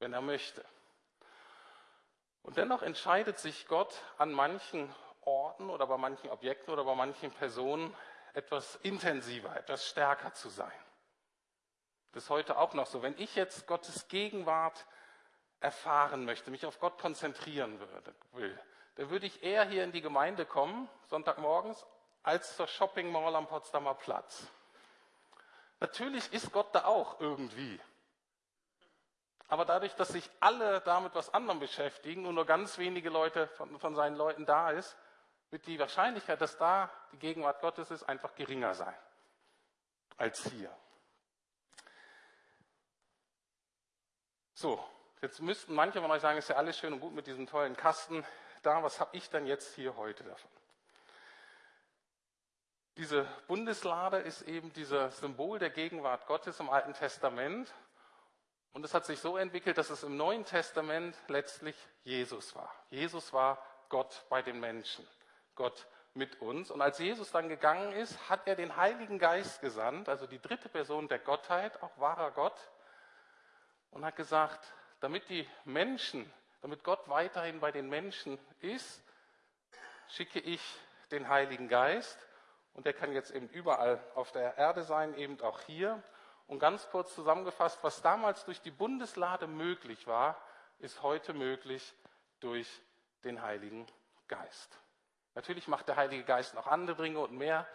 wenn 0.00 0.12
er 0.12 0.20
möchte. 0.20 0.64
Und 2.42 2.56
dennoch 2.56 2.82
entscheidet 2.82 3.38
sich 3.38 3.68
Gott 3.68 3.94
an 4.16 4.32
manchen 4.32 4.92
Orten 5.20 5.70
oder 5.70 5.86
bei 5.86 5.98
manchen 5.98 6.30
Objekten 6.30 6.72
oder 6.72 6.84
bei 6.84 6.96
manchen 6.96 7.30
Personen 7.30 7.94
etwas 8.34 8.74
intensiver, 8.82 9.56
etwas 9.56 9.86
stärker 9.86 10.34
zu 10.34 10.48
sein. 10.48 10.72
Das 12.18 12.30
heute 12.30 12.58
auch 12.58 12.74
noch 12.74 12.86
so. 12.86 13.00
Wenn 13.00 13.16
ich 13.16 13.36
jetzt 13.36 13.68
Gottes 13.68 14.08
Gegenwart 14.08 14.86
erfahren 15.60 16.24
möchte, 16.24 16.50
mich 16.50 16.66
auf 16.66 16.80
Gott 16.80 16.98
konzentrieren 16.98 17.78
würde, 17.78 18.12
will, 18.32 18.58
dann 18.96 19.08
würde 19.08 19.26
ich 19.26 19.44
eher 19.44 19.64
hier 19.64 19.84
in 19.84 19.92
die 19.92 20.00
Gemeinde 20.00 20.44
kommen, 20.44 20.90
Sonntagmorgens, 21.06 21.86
als 22.24 22.56
zur 22.56 22.66
Shopping 22.66 23.12
Mall 23.12 23.36
am 23.36 23.46
Potsdamer 23.46 23.94
Platz. 23.94 24.48
Natürlich 25.78 26.32
ist 26.32 26.50
Gott 26.50 26.74
da 26.74 26.86
auch 26.86 27.20
irgendwie. 27.20 27.80
Aber 29.46 29.64
dadurch, 29.64 29.94
dass 29.94 30.08
sich 30.08 30.28
alle 30.40 30.80
damit 30.80 31.14
was 31.14 31.32
anderem 31.32 31.60
beschäftigen 31.60 32.26
und 32.26 32.34
nur 32.34 32.46
ganz 32.46 32.78
wenige 32.78 33.10
Leute 33.10 33.46
von, 33.46 33.78
von 33.78 33.94
seinen 33.94 34.16
Leuten 34.16 34.44
da 34.44 34.72
ist, 34.72 34.96
wird 35.50 35.68
die 35.68 35.78
Wahrscheinlichkeit, 35.78 36.40
dass 36.40 36.58
da 36.58 36.90
die 37.12 37.18
Gegenwart 37.18 37.60
Gottes 37.60 37.92
ist, 37.92 38.02
einfach 38.02 38.34
geringer 38.34 38.74
sein 38.74 38.96
als 40.16 40.42
hier. 40.50 40.76
So, 44.60 44.84
jetzt 45.22 45.40
müssten 45.40 45.72
manche 45.72 46.00
von 46.00 46.10
euch 46.10 46.20
sagen, 46.20 46.36
ist 46.36 46.48
ja 46.48 46.56
alles 46.56 46.76
schön 46.76 46.92
und 46.92 46.98
gut 46.98 47.14
mit 47.14 47.28
diesem 47.28 47.46
tollen 47.46 47.76
Kasten 47.76 48.24
da, 48.64 48.82
was 48.82 48.98
habe 48.98 49.16
ich 49.16 49.30
denn 49.30 49.46
jetzt 49.46 49.76
hier 49.76 49.96
heute 49.96 50.24
davon? 50.24 50.50
Diese 52.96 53.24
Bundeslade 53.46 54.16
ist 54.16 54.42
eben 54.42 54.72
dieses 54.72 55.20
Symbol 55.20 55.60
der 55.60 55.70
Gegenwart 55.70 56.26
Gottes 56.26 56.58
im 56.58 56.70
Alten 56.70 56.92
Testament. 56.92 57.72
Und 58.72 58.84
es 58.84 58.94
hat 58.94 59.06
sich 59.06 59.20
so 59.20 59.36
entwickelt, 59.36 59.78
dass 59.78 59.90
es 59.90 60.02
im 60.02 60.16
Neuen 60.16 60.44
Testament 60.44 61.14
letztlich 61.28 61.76
Jesus 62.02 62.56
war. 62.56 62.74
Jesus 62.90 63.32
war 63.32 63.64
Gott 63.88 64.24
bei 64.28 64.42
den 64.42 64.58
Menschen, 64.58 65.06
Gott 65.54 65.86
mit 66.14 66.40
uns. 66.40 66.72
Und 66.72 66.82
als 66.82 66.98
Jesus 66.98 67.30
dann 67.30 67.48
gegangen 67.48 67.92
ist, 67.92 68.28
hat 68.28 68.48
er 68.48 68.56
den 68.56 68.76
Heiligen 68.76 69.20
Geist 69.20 69.60
gesandt, 69.60 70.08
also 70.08 70.26
die 70.26 70.42
dritte 70.42 70.68
Person 70.68 71.06
der 71.06 71.20
Gottheit, 71.20 71.80
auch 71.80 71.96
wahrer 72.00 72.32
Gott, 72.32 72.58
und 73.90 74.04
hat 74.04 74.16
gesagt, 74.16 74.72
damit 75.00 75.28
die 75.28 75.48
Menschen, 75.64 76.30
damit 76.60 76.84
Gott 76.84 77.08
weiterhin 77.08 77.60
bei 77.60 77.70
den 77.70 77.88
Menschen 77.88 78.38
ist, 78.60 79.02
schicke 80.08 80.40
ich 80.40 80.60
den 81.10 81.28
Heiligen 81.28 81.68
Geist 81.68 82.18
und 82.74 82.86
der 82.86 82.92
kann 82.92 83.12
jetzt 83.12 83.30
eben 83.30 83.48
überall 83.48 84.00
auf 84.14 84.32
der 84.32 84.56
Erde 84.56 84.82
sein, 84.82 85.14
eben 85.14 85.40
auch 85.40 85.60
hier. 85.62 86.02
Und 86.46 86.60
ganz 86.60 86.88
kurz 86.90 87.14
zusammengefasst, 87.14 87.78
was 87.82 88.00
damals 88.02 88.44
durch 88.44 88.60
die 88.62 88.70
Bundeslade 88.70 89.46
möglich 89.46 90.06
war, 90.06 90.40
ist 90.78 91.02
heute 91.02 91.34
möglich 91.34 91.94
durch 92.40 92.68
den 93.24 93.42
Heiligen 93.42 93.86
Geist. 94.28 94.78
Natürlich 95.34 95.68
macht 95.68 95.88
der 95.88 95.96
Heilige 95.96 96.24
Geist 96.24 96.54
noch 96.54 96.66
andere 96.66 97.02
Dinge 97.02 97.18
und 97.18 97.32
mehr 97.32 97.66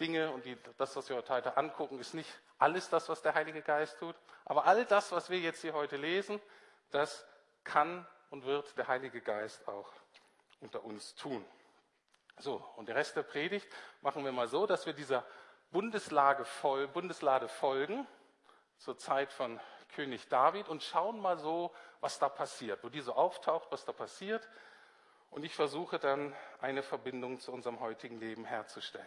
Dinge 0.00 0.30
und 0.30 0.44
die, 0.44 0.56
das, 0.76 0.94
was 0.96 1.08
wir 1.08 1.16
heute 1.16 1.56
angucken, 1.56 1.98
ist 1.98 2.14
nicht 2.14 2.30
alles 2.58 2.88
das, 2.88 3.08
was 3.08 3.22
der 3.22 3.34
Heilige 3.34 3.62
Geist 3.62 3.98
tut. 3.98 4.16
Aber 4.44 4.66
all 4.66 4.84
das, 4.84 5.12
was 5.12 5.30
wir 5.30 5.38
jetzt 5.38 5.60
hier 5.60 5.74
heute 5.74 5.96
lesen, 5.96 6.40
das 6.90 7.26
kann 7.64 8.06
und 8.30 8.44
wird 8.44 8.76
der 8.76 8.88
Heilige 8.88 9.20
Geist 9.20 9.66
auch 9.68 9.90
unter 10.60 10.84
uns 10.84 11.14
tun. 11.14 11.44
So, 12.38 12.64
und 12.76 12.88
der 12.88 12.94
Rest 12.94 13.16
der 13.16 13.22
Predigt 13.22 13.66
machen 14.00 14.24
wir 14.24 14.32
mal 14.32 14.48
so, 14.48 14.66
dass 14.66 14.86
wir 14.86 14.92
dieser 14.92 15.24
Bundeslage 15.70 16.44
voll, 16.44 16.86
Bundeslade 16.88 17.48
folgen 17.48 18.06
zur 18.78 18.96
Zeit 18.96 19.32
von 19.32 19.60
König 19.94 20.28
David 20.28 20.68
und 20.68 20.82
schauen 20.82 21.20
mal 21.20 21.38
so, 21.38 21.74
was 22.00 22.18
da 22.18 22.28
passiert, 22.28 22.84
wo 22.84 22.88
die 22.88 23.00
so 23.00 23.14
auftaucht, 23.14 23.68
was 23.70 23.84
da 23.84 23.92
passiert. 23.92 24.48
Und 25.30 25.44
ich 25.44 25.54
versuche 25.54 25.98
dann 25.98 26.34
eine 26.60 26.82
Verbindung 26.82 27.40
zu 27.40 27.52
unserem 27.52 27.80
heutigen 27.80 28.20
Leben 28.20 28.44
herzustellen. 28.44 29.06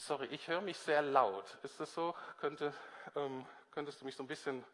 Sorry, 0.00 0.26
ich 0.26 0.46
höre 0.46 0.60
mich 0.60 0.78
sehr 0.78 1.02
laut. 1.02 1.58
Ist 1.64 1.80
das 1.80 1.92
so? 1.92 2.14
Könnte, 2.38 2.72
ähm, 3.16 3.44
könntest 3.72 4.00
du 4.00 4.04
mich 4.04 4.14
so 4.14 4.22
ein 4.22 4.28
bisschen 4.28 4.64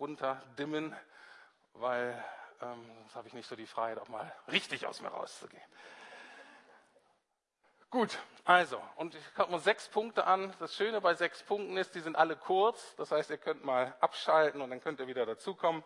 runterdimmen, 0.00 0.96
weil 1.74 2.24
ähm, 2.62 2.82
sonst 3.00 3.16
habe 3.16 3.28
ich 3.28 3.34
nicht 3.34 3.46
so 3.46 3.54
die 3.54 3.66
Freiheit, 3.66 3.98
auch 3.98 4.08
mal 4.08 4.32
richtig 4.50 4.86
aus 4.86 5.02
mir 5.02 5.08
rauszugehen. 5.08 5.62
Gut, 7.90 8.18
also, 8.46 8.82
und 8.96 9.14
ich 9.14 9.34
gucke 9.34 9.52
mir 9.52 9.60
sechs 9.60 9.88
Punkte 9.88 10.26
an. 10.26 10.54
Das 10.58 10.74
Schöne 10.74 11.02
bei 11.02 11.12
sechs 11.12 11.42
Punkten 11.42 11.76
ist, 11.76 11.94
die 11.94 12.00
sind 12.00 12.16
alle 12.16 12.34
kurz. 12.34 12.96
Das 12.96 13.10
heißt, 13.10 13.28
ihr 13.28 13.38
könnt 13.38 13.62
mal 13.62 13.94
abschalten 14.00 14.62
und 14.62 14.70
dann 14.70 14.80
könnt 14.80 15.00
ihr 15.00 15.06
wieder 15.06 15.26
dazukommen. 15.26 15.84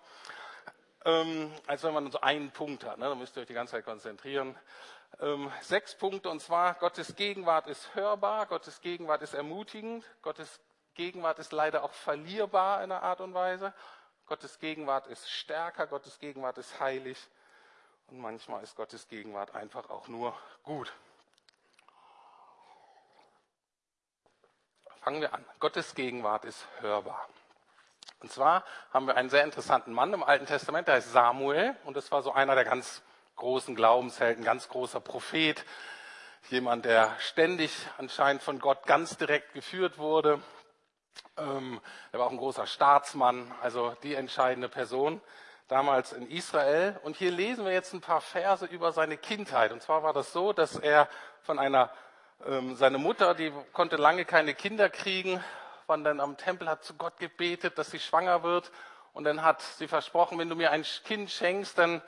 Ähm, 1.04 1.52
als 1.66 1.82
wenn 1.82 1.92
man 1.92 2.08
so 2.12 2.20
einen 2.20 2.52
Punkt 2.52 2.84
hat, 2.84 2.98
ne? 2.98 3.08
dann 3.08 3.18
müsst 3.18 3.36
ihr 3.36 3.40
euch 3.40 3.48
die 3.48 3.54
ganze 3.54 3.72
Zeit 3.72 3.84
konzentrieren. 3.84 4.56
Ähm, 5.18 5.50
sechs 5.60 5.94
Punkte, 5.94 6.30
und 6.30 6.40
zwar, 6.40 6.74
Gottes 6.74 7.16
Gegenwart 7.16 7.66
ist 7.66 7.94
hörbar, 7.94 8.46
Gottes 8.46 8.80
Gegenwart 8.80 9.22
ist 9.22 9.34
ermutigend, 9.34 10.04
Gottes 10.22 10.60
Gegenwart 10.94 11.38
ist 11.38 11.52
leider 11.52 11.82
auch 11.82 11.92
verlierbar 11.92 12.82
in 12.84 12.92
einer 12.92 13.02
Art 13.02 13.20
und 13.20 13.34
Weise. 13.34 13.72
Gottes 14.26 14.58
Gegenwart 14.58 15.06
ist 15.08 15.30
stärker, 15.30 15.86
Gottes 15.86 16.18
Gegenwart 16.18 16.56
ist 16.58 16.78
heilig 16.78 17.18
und 18.06 18.20
manchmal 18.20 18.62
ist 18.62 18.76
Gottes 18.76 19.08
Gegenwart 19.08 19.54
einfach 19.54 19.90
auch 19.90 20.08
nur 20.08 20.36
gut. 20.62 20.92
Fangen 25.00 25.22
wir 25.22 25.32
an. 25.32 25.44
Gottes 25.58 25.94
Gegenwart 25.94 26.44
ist 26.44 26.66
hörbar. 26.80 27.28
Und 28.20 28.30
zwar 28.30 28.64
haben 28.92 29.06
wir 29.06 29.16
einen 29.16 29.30
sehr 29.30 29.44
interessanten 29.44 29.92
Mann 29.92 30.12
im 30.12 30.22
Alten 30.22 30.46
Testament, 30.46 30.86
der 30.88 30.96
heißt 30.96 31.12
Samuel. 31.12 31.74
Und 31.84 31.96
das 31.96 32.12
war 32.12 32.22
so 32.22 32.32
einer 32.32 32.54
der 32.54 32.64
ganz 32.64 33.02
großen 33.40 33.74
Glaubenshelden, 33.74 34.44
ganz 34.44 34.68
großer 34.68 35.00
Prophet. 35.00 35.64
Jemand, 36.50 36.84
der 36.84 37.16
ständig 37.20 37.72
anscheinend 37.96 38.42
von 38.42 38.58
Gott 38.58 38.86
ganz 38.86 39.16
direkt 39.16 39.54
geführt 39.54 39.96
wurde. 39.96 40.42
Ähm, 41.38 41.80
er 42.12 42.18
war 42.18 42.26
auch 42.26 42.32
ein 42.32 42.36
großer 42.36 42.66
Staatsmann, 42.66 43.50
also 43.62 43.96
die 44.02 44.14
entscheidende 44.14 44.68
Person 44.68 45.22
damals 45.68 46.12
in 46.12 46.30
Israel. 46.30 47.00
Und 47.02 47.16
hier 47.16 47.30
lesen 47.30 47.64
wir 47.64 47.72
jetzt 47.72 47.94
ein 47.94 48.02
paar 48.02 48.20
Verse 48.20 48.66
über 48.66 48.92
seine 48.92 49.16
Kindheit. 49.16 49.72
Und 49.72 49.82
zwar 49.82 50.02
war 50.02 50.12
das 50.12 50.34
so, 50.34 50.52
dass 50.52 50.76
er 50.76 51.08
von 51.42 51.58
einer 51.58 51.90
ähm, 52.46 52.76
seine 52.76 52.98
Mutter, 52.98 53.34
die 53.34 53.52
konnte 53.72 53.96
lange 53.96 54.26
keine 54.26 54.54
Kinder 54.54 54.90
kriegen, 54.90 55.42
war 55.86 55.96
dann 55.96 56.20
am 56.20 56.36
Tempel, 56.36 56.68
hat 56.68 56.84
zu 56.84 56.92
Gott 56.94 57.18
gebetet, 57.18 57.78
dass 57.78 57.90
sie 57.90 58.00
schwanger 58.00 58.42
wird. 58.42 58.70
Und 59.14 59.24
dann 59.24 59.42
hat 59.42 59.62
sie 59.62 59.88
versprochen, 59.88 60.38
wenn 60.38 60.50
du 60.50 60.56
mir 60.56 60.72
ein 60.72 60.84
Kind 61.04 61.30
schenkst, 61.30 61.78
dann 61.78 62.02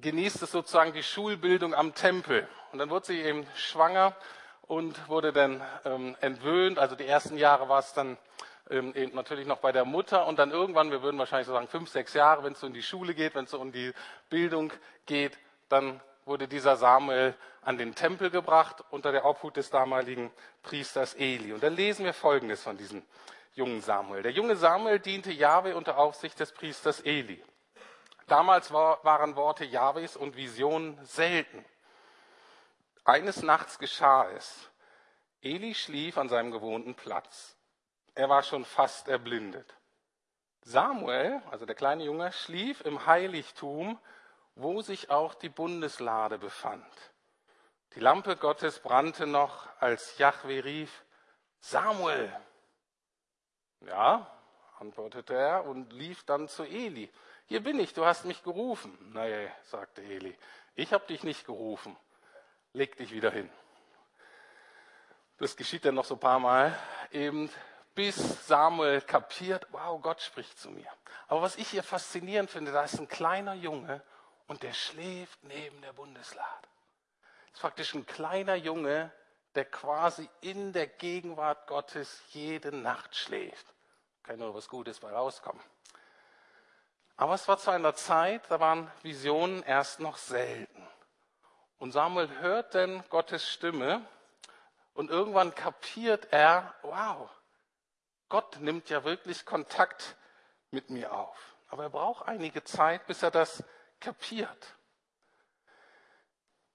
genießt 0.00 0.42
es 0.42 0.52
sozusagen 0.52 0.92
die 0.92 1.02
Schulbildung 1.02 1.74
am 1.74 1.94
Tempel. 1.94 2.48
Und 2.72 2.78
dann 2.78 2.90
wurde 2.90 3.06
sie 3.06 3.20
eben 3.20 3.46
schwanger 3.54 4.14
und 4.62 5.08
wurde 5.08 5.32
dann 5.32 5.62
ähm, 5.84 6.16
entwöhnt. 6.20 6.78
Also 6.78 6.94
die 6.94 7.06
ersten 7.06 7.36
Jahre 7.36 7.68
war 7.68 7.80
es 7.80 7.92
dann 7.94 8.16
ähm, 8.70 8.94
eben 8.94 9.14
natürlich 9.14 9.46
noch 9.46 9.58
bei 9.58 9.72
der 9.72 9.84
Mutter 9.84 10.26
und 10.26 10.38
dann 10.38 10.50
irgendwann, 10.50 10.90
wir 10.90 11.02
würden 11.02 11.18
wahrscheinlich 11.18 11.46
so 11.46 11.54
sagen 11.54 11.68
fünf, 11.68 11.88
sechs 11.88 12.14
Jahre, 12.14 12.44
wenn 12.44 12.52
es 12.52 12.60
so 12.60 12.66
in 12.66 12.74
die 12.74 12.82
Schule 12.82 13.14
geht, 13.14 13.34
wenn 13.34 13.44
es 13.44 13.50
so 13.50 13.60
um 13.60 13.72
die 13.72 13.92
Bildung 14.28 14.72
geht, 15.06 15.38
dann 15.68 16.00
wurde 16.26 16.46
dieser 16.46 16.76
Samuel 16.76 17.34
an 17.62 17.78
den 17.78 17.94
Tempel 17.94 18.30
gebracht 18.30 18.84
unter 18.90 19.12
der 19.12 19.24
Obhut 19.24 19.56
des 19.56 19.70
damaligen 19.70 20.30
Priesters 20.62 21.14
Eli. 21.14 21.52
Und 21.52 21.62
dann 21.62 21.74
lesen 21.74 22.04
wir 22.04 22.12
Folgendes 22.12 22.62
von 22.62 22.76
diesem 22.76 23.02
jungen 23.54 23.80
Samuel. 23.80 24.22
Der 24.22 24.32
junge 24.32 24.56
Samuel 24.56 25.00
diente 25.00 25.32
Jahwe 25.32 25.74
unter 25.74 25.98
Aufsicht 25.98 26.38
des 26.38 26.52
Priesters 26.52 27.00
Eli. 27.00 27.42
Damals 28.28 28.72
war, 28.72 29.02
waren 29.04 29.36
Worte 29.36 29.64
Jahwes 29.64 30.16
und 30.16 30.36
Visionen 30.36 31.02
selten. 31.04 31.64
Eines 33.04 33.42
Nachts 33.42 33.78
geschah 33.78 34.28
es. 34.30 34.70
Eli 35.40 35.74
schlief 35.74 36.18
an 36.18 36.28
seinem 36.28 36.50
gewohnten 36.50 36.94
Platz. 36.94 37.56
Er 38.14 38.28
war 38.28 38.42
schon 38.42 38.64
fast 38.64 39.08
erblindet. 39.08 39.74
Samuel, 40.62 41.42
also 41.50 41.64
der 41.66 41.74
kleine 41.74 42.04
Junge, 42.04 42.32
schlief 42.32 42.82
im 42.82 43.06
Heiligtum 43.06 43.98
wo 44.58 44.82
sich 44.82 45.08
auch 45.08 45.34
die 45.34 45.48
Bundeslade 45.48 46.36
befand. 46.36 46.84
Die 47.94 48.00
Lampe 48.00 48.36
Gottes 48.36 48.80
brannte 48.80 49.26
noch, 49.26 49.68
als 49.78 50.18
Jahwe 50.18 50.64
rief, 50.64 51.04
Samuel. 51.60 52.34
Ja, 53.82 54.26
antwortete 54.80 55.34
er 55.34 55.64
und 55.64 55.92
lief 55.92 56.24
dann 56.24 56.48
zu 56.48 56.64
Eli. 56.64 57.08
Hier 57.48 57.62
bin 57.62 57.80
ich, 57.80 57.94
du 57.94 58.04
hast 58.04 58.26
mich 58.26 58.42
gerufen. 58.42 58.96
Nein, 59.14 59.50
sagte 59.64 60.02
Eli, 60.02 60.36
ich 60.74 60.92
habe 60.92 61.06
dich 61.06 61.22
nicht 61.22 61.46
gerufen. 61.46 61.96
Leg 62.74 62.96
dich 62.98 63.10
wieder 63.10 63.30
hin. 63.30 63.50
Das 65.38 65.56
geschieht 65.56 65.86
dann 65.86 65.94
noch 65.94 66.04
so 66.04 66.16
ein 66.16 66.20
paar 66.20 66.40
Mal, 66.40 66.78
eben 67.10 67.50
bis 67.94 68.46
Samuel 68.46 69.00
kapiert, 69.00 69.66
wow, 69.70 70.00
Gott 70.02 70.20
spricht 70.20 70.58
zu 70.58 70.70
mir. 70.70 70.90
Aber 71.26 71.40
was 71.40 71.56
ich 71.56 71.68
hier 71.68 71.82
faszinierend 71.82 72.50
finde, 72.50 72.70
da 72.70 72.82
ist 72.82 72.98
ein 72.98 73.08
kleiner 73.08 73.54
Junge 73.54 74.02
und 74.46 74.62
der 74.62 74.74
schläft 74.74 75.42
neben 75.42 75.80
der 75.80 75.94
Bundeslade. 75.94 76.68
Das 77.46 77.54
ist 77.54 77.60
praktisch 77.60 77.94
ein 77.94 78.04
kleiner 78.04 78.56
Junge, 78.56 79.10
der 79.54 79.64
quasi 79.64 80.28
in 80.42 80.74
der 80.74 80.86
Gegenwart 80.86 81.66
Gottes 81.66 82.20
jede 82.28 82.76
Nacht 82.76 83.16
schläft. 83.16 83.74
Kann 84.22 84.38
nur 84.38 84.54
was 84.54 84.68
Gutes 84.68 85.00
bei 85.00 85.10
rauskommen. 85.10 85.62
Aber 87.18 87.34
es 87.34 87.48
war 87.48 87.58
zu 87.58 87.72
einer 87.72 87.96
Zeit, 87.96 88.48
da 88.48 88.60
waren 88.60 88.88
Visionen 89.02 89.64
erst 89.64 89.98
noch 89.98 90.16
selten. 90.16 90.86
Und 91.78 91.90
Samuel 91.90 92.30
hört 92.38 92.76
dann 92.76 93.02
Gottes 93.10 93.48
Stimme 93.48 94.06
und 94.94 95.10
irgendwann 95.10 95.52
kapiert 95.52 96.28
er, 96.30 96.72
wow, 96.82 97.28
Gott 98.28 98.60
nimmt 98.60 98.88
ja 98.88 99.02
wirklich 99.02 99.44
Kontakt 99.44 100.16
mit 100.70 100.90
mir 100.90 101.12
auf. 101.12 101.56
Aber 101.70 101.82
er 101.82 101.90
braucht 101.90 102.28
einige 102.28 102.62
Zeit, 102.62 103.04
bis 103.08 103.20
er 103.24 103.32
das 103.32 103.64
kapiert. 103.98 104.76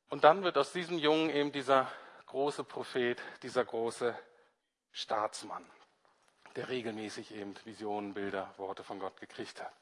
Und 0.09 0.25
dann 0.25 0.43
wird 0.43 0.57
aus 0.57 0.73
diesem 0.73 0.97
Jungen 0.97 1.29
eben 1.29 1.53
dieser 1.53 1.89
große 2.25 2.65
Prophet, 2.65 3.21
dieser 3.43 3.63
große 3.63 4.13
Staatsmann, 4.91 5.65
der 6.57 6.67
regelmäßig 6.67 7.33
eben 7.33 7.55
Visionen, 7.63 8.13
Bilder, 8.13 8.53
Worte 8.57 8.83
von 8.83 8.99
Gott 8.99 9.17
gekriegt 9.21 9.63
hat. 9.63 9.73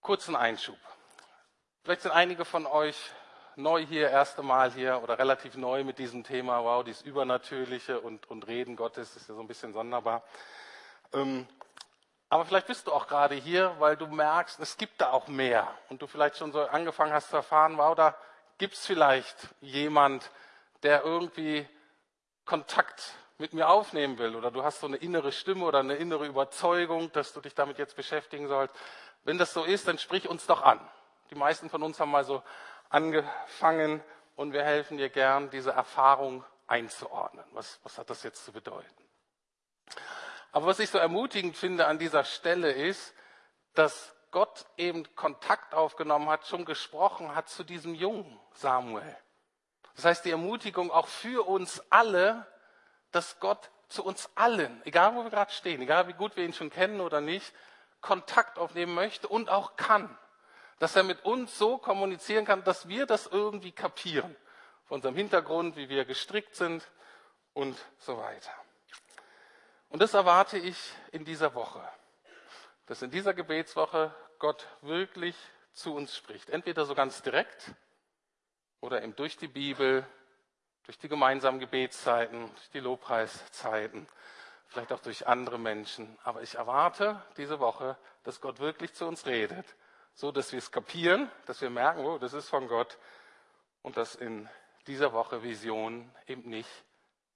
Kurzen 0.00 0.36
Einschub. 0.36 0.78
Vielleicht 1.82 2.02
sind 2.02 2.12
einige 2.12 2.44
von 2.44 2.66
euch 2.66 2.96
neu 3.56 3.84
hier, 3.84 4.08
erste 4.10 4.42
Mal 4.42 4.72
hier 4.72 5.02
oder 5.02 5.18
relativ 5.18 5.56
neu 5.56 5.84
mit 5.84 5.98
diesem 5.98 6.22
Thema, 6.22 6.62
wow, 6.62 6.84
dieses 6.84 7.02
Übernatürliche 7.02 8.00
und, 8.00 8.30
und 8.30 8.46
Reden 8.46 8.76
Gottes 8.76 9.16
ist 9.16 9.28
ja 9.28 9.34
so 9.34 9.40
ein 9.40 9.48
bisschen 9.48 9.72
sonderbar. 9.72 10.22
Ähm, 11.12 11.46
aber 12.28 12.44
vielleicht 12.44 12.66
bist 12.66 12.86
du 12.86 12.92
auch 12.92 13.06
gerade 13.06 13.34
hier, 13.34 13.74
weil 13.78 13.96
du 13.96 14.06
merkst, 14.06 14.60
es 14.60 14.76
gibt 14.76 15.00
da 15.00 15.10
auch 15.10 15.28
mehr 15.28 15.68
und 15.88 16.02
du 16.02 16.06
vielleicht 16.06 16.36
schon 16.36 16.52
so 16.52 16.60
angefangen 16.60 17.12
hast 17.12 17.30
zu 17.30 17.36
erfahren, 17.36 17.78
wow, 17.78 17.94
da 17.94 18.14
gibt 18.58 18.74
es 18.74 18.86
vielleicht 18.86 19.36
jemand, 19.60 20.30
der 20.82 21.04
irgendwie 21.04 21.66
Kontakt 22.44 23.14
mit 23.38 23.54
mir 23.54 23.68
aufnehmen 23.68 24.18
will 24.18 24.36
oder 24.36 24.50
du 24.50 24.62
hast 24.62 24.80
so 24.80 24.86
eine 24.86 24.96
innere 24.96 25.32
Stimme 25.32 25.64
oder 25.64 25.78
eine 25.78 25.94
innere 25.94 26.26
Überzeugung, 26.26 27.10
dass 27.12 27.32
du 27.32 27.40
dich 27.40 27.54
damit 27.54 27.78
jetzt 27.78 27.96
beschäftigen 27.96 28.48
sollst. 28.48 28.74
Wenn 29.24 29.38
das 29.38 29.52
so 29.52 29.64
ist, 29.64 29.88
dann 29.88 29.98
sprich 29.98 30.28
uns 30.28 30.46
doch 30.46 30.62
an. 30.62 30.80
Die 31.30 31.34
meisten 31.34 31.68
von 31.70 31.82
uns 31.82 32.00
haben 32.00 32.10
mal 32.10 32.24
so 32.24 32.42
angefangen 32.88 34.02
und 34.36 34.52
wir 34.52 34.62
helfen 34.62 34.96
dir 34.96 35.10
gern, 35.10 35.50
diese 35.50 35.72
Erfahrung 35.72 36.44
einzuordnen. 36.66 37.44
Was, 37.52 37.80
was 37.82 37.98
hat 37.98 38.08
das 38.10 38.22
jetzt 38.22 38.44
zu 38.44 38.52
bedeuten? 38.52 39.04
Aber 40.52 40.66
was 40.66 40.78
ich 40.78 40.90
so 40.90 40.98
ermutigend 40.98 41.56
finde 41.56 41.86
an 41.86 41.98
dieser 41.98 42.24
Stelle 42.24 42.72
ist, 42.72 43.14
dass 43.74 44.14
Gott 44.30 44.66
eben 44.76 45.14
Kontakt 45.14 45.74
aufgenommen 45.74 46.28
hat, 46.28 46.46
schon 46.46 46.64
gesprochen 46.64 47.34
hat 47.34 47.48
zu 47.48 47.64
diesem 47.64 47.94
jungen 47.94 48.38
Samuel. 48.52 49.16
Das 49.96 50.04
heißt, 50.04 50.24
die 50.24 50.30
Ermutigung 50.30 50.90
auch 50.90 51.08
für 51.08 51.46
uns 51.46 51.82
alle, 51.90 52.46
dass 53.10 53.40
Gott 53.40 53.70
zu 53.88 54.04
uns 54.04 54.30
allen, 54.34 54.82
egal 54.84 55.14
wo 55.14 55.24
wir 55.24 55.30
gerade 55.30 55.50
stehen, 55.50 55.80
egal 55.80 56.08
wie 56.08 56.12
gut 56.12 56.36
wir 56.36 56.44
ihn 56.44 56.52
schon 56.52 56.70
kennen 56.70 57.00
oder 57.00 57.20
nicht, 57.20 57.52
Kontakt 58.00 58.58
aufnehmen 58.58 58.94
möchte 58.94 59.28
und 59.28 59.48
auch 59.48 59.76
kann 59.76 60.16
dass 60.78 60.94
er 60.94 61.02
mit 61.02 61.24
uns 61.24 61.58
so 61.58 61.78
kommunizieren 61.78 62.44
kann, 62.44 62.64
dass 62.64 62.88
wir 62.88 63.06
das 63.06 63.26
irgendwie 63.26 63.72
kapieren. 63.72 64.34
Von 64.84 64.96
unserem 64.96 65.16
Hintergrund, 65.16 65.76
wie 65.76 65.88
wir 65.88 66.04
gestrickt 66.04 66.54
sind 66.54 66.88
und 67.52 67.76
so 67.98 68.16
weiter. 68.16 68.52
Und 69.88 70.00
das 70.00 70.14
erwarte 70.14 70.58
ich 70.58 70.78
in 71.12 71.24
dieser 71.24 71.54
Woche, 71.54 71.82
dass 72.86 73.02
in 73.02 73.10
dieser 73.10 73.34
Gebetswoche 73.34 74.14
Gott 74.38 74.66
wirklich 74.82 75.34
zu 75.72 75.94
uns 75.94 76.16
spricht. 76.16 76.50
Entweder 76.50 76.84
so 76.84 76.94
ganz 76.94 77.22
direkt 77.22 77.72
oder 78.80 79.02
eben 79.02 79.16
durch 79.16 79.36
die 79.36 79.48
Bibel, 79.48 80.06
durch 80.84 80.98
die 80.98 81.08
gemeinsamen 81.08 81.58
Gebetszeiten, 81.58 82.54
durch 82.54 82.70
die 82.70 82.80
Lobpreiszeiten, 82.80 84.08
vielleicht 84.68 84.92
auch 84.92 85.00
durch 85.00 85.26
andere 85.26 85.58
Menschen. 85.58 86.16
Aber 86.24 86.42
ich 86.42 86.54
erwarte 86.54 87.22
diese 87.36 87.58
Woche, 87.60 87.96
dass 88.22 88.40
Gott 88.40 88.60
wirklich 88.60 88.94
zu 88.94 89.06
uns 89.06 89.26
redet 89.26 89.66
so 90.18 90.32
dass 90.32 90.50
wir 90.50 90.58
es 90.58 90.72
kapieren, 90.72 91.30
dass 91.46 91.60
wir 91.60 91.70
merken, 91.70 92.04
oh, 92.04 92.18
das 92.18 92.32
ist 92.32 92.48
von 92.48 92.66
Gott 92.66 92.98
und 93.82 93.96
dass 93.96 94.16
in 94.16 94.48
dieser 94.88 95.12
Woche 95.12 95.44
Visionen 95.44 96.12
eben 96.26 96.50
nicht 96.50 96.68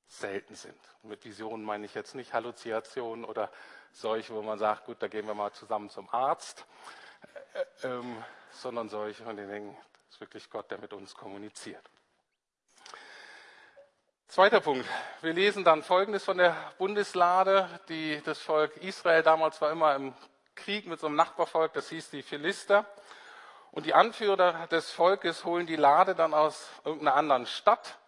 selten 0.09 0.57
sind. 0.57 0.77
Mit 1.05 1.25
Visionen 1.25 1.65
meine 1.65 1.87
ich 1.87 1.95
jetzt 1.95 2.17
nicht 2.17 2.33
Halluzinationen 2.33 3.25
oder 3.25 3.53
solche, 3.93 4.35
wo 4.35 4.43
man 4.43 4.59
sagt, 4.59 4.87
gut, 4.87 5.01
da 5.01 5.07
gehen 5.07 5.29
wir 5.29 5.35
mal 5.35 5.53
zusammen 5.53 5.91
zum 5.91 6.11
Arzt, 6.11 6.67
äh, 7.55 7.87
ähm, 7.87 8.25
sondern 8.51 8.89
solche, 8.89 9.23
von 9.23 9.37
denen 9.37 9.49
denken, 9.49 9.77
das 10.07 10.17
ist 10.17 10.21
wirklich 10.21 10.51
Gott, 10.51 10.69
der 10.73 10.79
mit 10.79 10.93
uns 10.93 11.15
kommuniziert. 11.15 11.89
Zweiter 14.33 14.63
Punkt. 14.63 14.89
Wir 15.21 15.35
lesen 15.35 15.63
dann 15.63 15.83
Folgendes 15.83 16.25
von 16.25 16.39
der 16.39 16.57
Bundeslade, 16.79 17.69
die 17.91 18.19
das 18.25 18.39
Volk 18.39 18.79
Israel 18.79 19.23
damals 19.23 19.61
war 19.61 19.71
immer 19.71 19.95
im 19.95 20.15
Krieg 20.55 20.87
mit 20.87 20.99
so 21.01 21.07
einem 21.07 21.17
Nachbarvolk, 21.17 21.75
das 21.75 21.91
hieß 21.91 22.09
die 22.09 22.23
Philister. 22.23 22.87
Und 23.73 23.85
die 23.85 23.93
Anführer 23.93 24.67
des 24.69 24.91
Volkes 24.91 25.45
holen 25.45 25.67
die 25.67 25.77
Lade 25.77 26.15
dann 26.15 26.33
aus 26.33 26.71
irgendeiner 26.83 27.15
anderen 27.15 27.45
Stadt, 27.45 27.99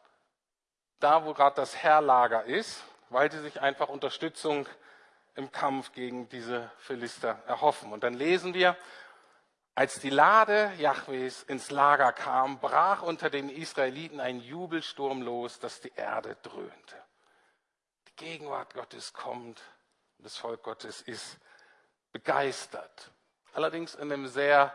da 0.99 1.27
wo 1.27 1.35
gerade 1.35 1.57
das 1.57 1.77
Herrlager 1.77 2.45
ist, 2.45 2.83
weil 3.11 3.31
sie 3.31 3.43
sich 3.43 3.61
einfach 3.61 3.91
Unterstützung 3.91 4.67
im 5.35 5.53
Kampf 5.53 5.93
gegen 5.93 6.31
diese 6.31 6.71
Philister 6.79 7.37
erhoffen. 7.47 7.93
Und 7.93 8.03
dann 8.03 8.15
lesen 8.15 8.55
wir, 8.55 8.79
als 9.75 9.99
die 9.99 10.11
Lade 10.11 10.73
Jahwes 10.79 11.43
ins 11.43 11.71
Lager 11.71 12.13
kam, 12.13 12.61
brach 12.61 13.03
unter 13.03 13.29
den 13.29 13.49
Israeliten 13.49 14.21
ein 14.21 14.41
Jubelsturm 14.41 15.23
los, 15.23 15.59
dass 15.59 15.81
die 15.81 15.93
Erde 15.97 16.37
dröhnte. 16.43 17.05
Die 18.09 18.17
Gegenwart 18.17 18.75
Gottes 18.75 19.13
kommt, 19.13 19.61
das 20.19 20.37
Volk 20.37 20.63
Gottes 20.63 21.03
ist 21.03 21.39
begeistert. 22.13 23.11
Allerdings 23.53 23.95
in 23.95 24.13
einem 24.13 24.29
sehr 24.29 24.75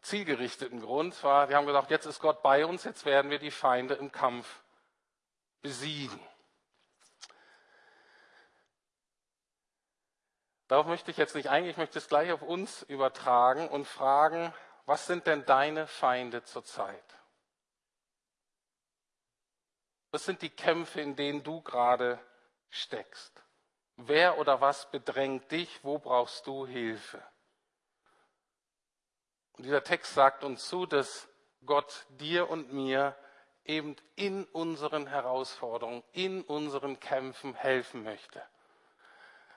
zielgerichteten 0.00 0.80
Grund 0.80 1.22
war, 1.22 1.48
wir 1.48 1.56
haben 1.56 1.66
gesagt, 1.66 1.90
jetzt 1.90 2.06
ist 2.06 2.20
Gott 2.20 2.42
bei 2.42 2.64
uns, 2.64 2.84
jetzt 2.84 3.04
werden 3.04 3.30
wir 3.30 3.38
die 3.38 3.50
Feinde 3.50 3.94
im 3.94 4.12
Kampf 4.12 4.62
besiegen. 5.60 6.20
Darauf 10.68 10.86
möchte 10.86 11.10
ich 11.10 11.16
jetzt 11.16 11.34
nicht 11.34 11.48
eingehen, 11.48 11.70
ich 11.70 11.76
möchte 11.76 11.98
es 11.98 12.08
gleich 12.08 12.32
auf 12.32 12.42
uns 12.42 12.82
übertragen 12.82 13.68
und 13.68 13.86
fragen, 13.86 14.52
was 14.84 15.06
sind 15.06 15.26
denn 15.26 15.44
deine 15.44 15.86
Feinde 15.86 16.42
zurzeit? 16.42 17.04
Was 20.10 20.24
sind 20.24 20.42
die 20.42 20.50
Kämpfe, 20.50 21.00
in 21.00 21.14
denen 21.14 21.42
du 21.42 21.60
gerade 21.60 22.18
steckst? 22.70 23.42
Wer 23.96 24.38
oder 24.38 24.60
was 24.60 24.90
bedrängt 24.90 25.50
dich? 25.50 25.82
Wo 25.82 25.98
brauchst 25.98 26.46
du 26.46 26.66
Hilfe? 26.66 27.22
Und 29.52 29.64
dieser 29.64 29.82
Text 29.82 30.14
sagt 30.14 30.44
uns 30.44 30.68
zu, 30.68 30.86
dass 30.86 31.28
Gott 31.64 32.06
dir 32.10 32.50
und 32.50 32.72
mir 32.72 33.16
eben 33.64 33.96
in 34.14 34.44
unseren 34.44 35.06
Herausforderungen, 35.06 36.02
in 36.12 36.42
unseren 36.42 37.00
Kämpfen 37.00 37.54
helfen 37.54 38.04
möchte. 38.04 38.42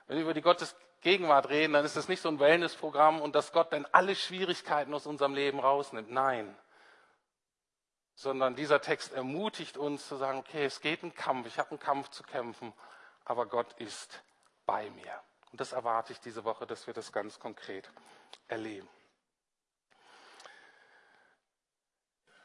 Wenn 0.06 0.16
wir 0.16 0.24
über 0.24 0.34
die 0.34 0.42
Gottes 0.42 0.74
Gegenwart 1.00 1.48
reden, 1.48 1.72
dann 1.72 1.84
ist 1.84 1.96
es 1.96 2.08
nicht 2.08 2.20
so 2.20 2.28
ein 2.28 2.40
Wellnessprogramm 2.40 3.20
und 3.20 3.34
dass 3.34 3.52
Gott 3.52 3.72
dann 3.72 3.86
alle 3.92 4.14
Schwierigkeiten 4.14 4.92
aus 4.92 5.06
unserem 5.06 5.34
Leben 5.34 5.58
rausnimmt. 5.58 6.10
Nein. 6.10 6.54
Sondern 8.14 8.54
dieser 8.54 8.82
Text 8.82 9.14
ermutigt 9.14 9.78
uns 9.78 10.06
zu 10.06 10.16
sagen, 10.16 10.38
okay, 10.38 10.64
es 10.64 10.80
geht 10.80 11.02
ein 11.02 11.14
Kampf, 11.14 11.46
ich 11.46 11.58
habe 11.58 11.70
einen 11.70 11.80
Kampf 11.80 12.10
zu 12.10 12.22
kämpfen, 12.22 12.74
aber 13.24 13.46
Gott 13.46 13.72
ist 13.78 14.22
bei 14.66 14.90
mir. 14.90 15.20
Und 15.50 15.60
das 15.60 15.72
erwarte 15.72 16.12
ich 16.12 16.20
diese 16.20 16.44
Woche, 16.44 16.66
dass 16.66 16.86
wir 16.86 16.94
das 16.94 17.12
ganz 17.12 17.38
konkret 17.38 17.90
erleben. 18.46 18.88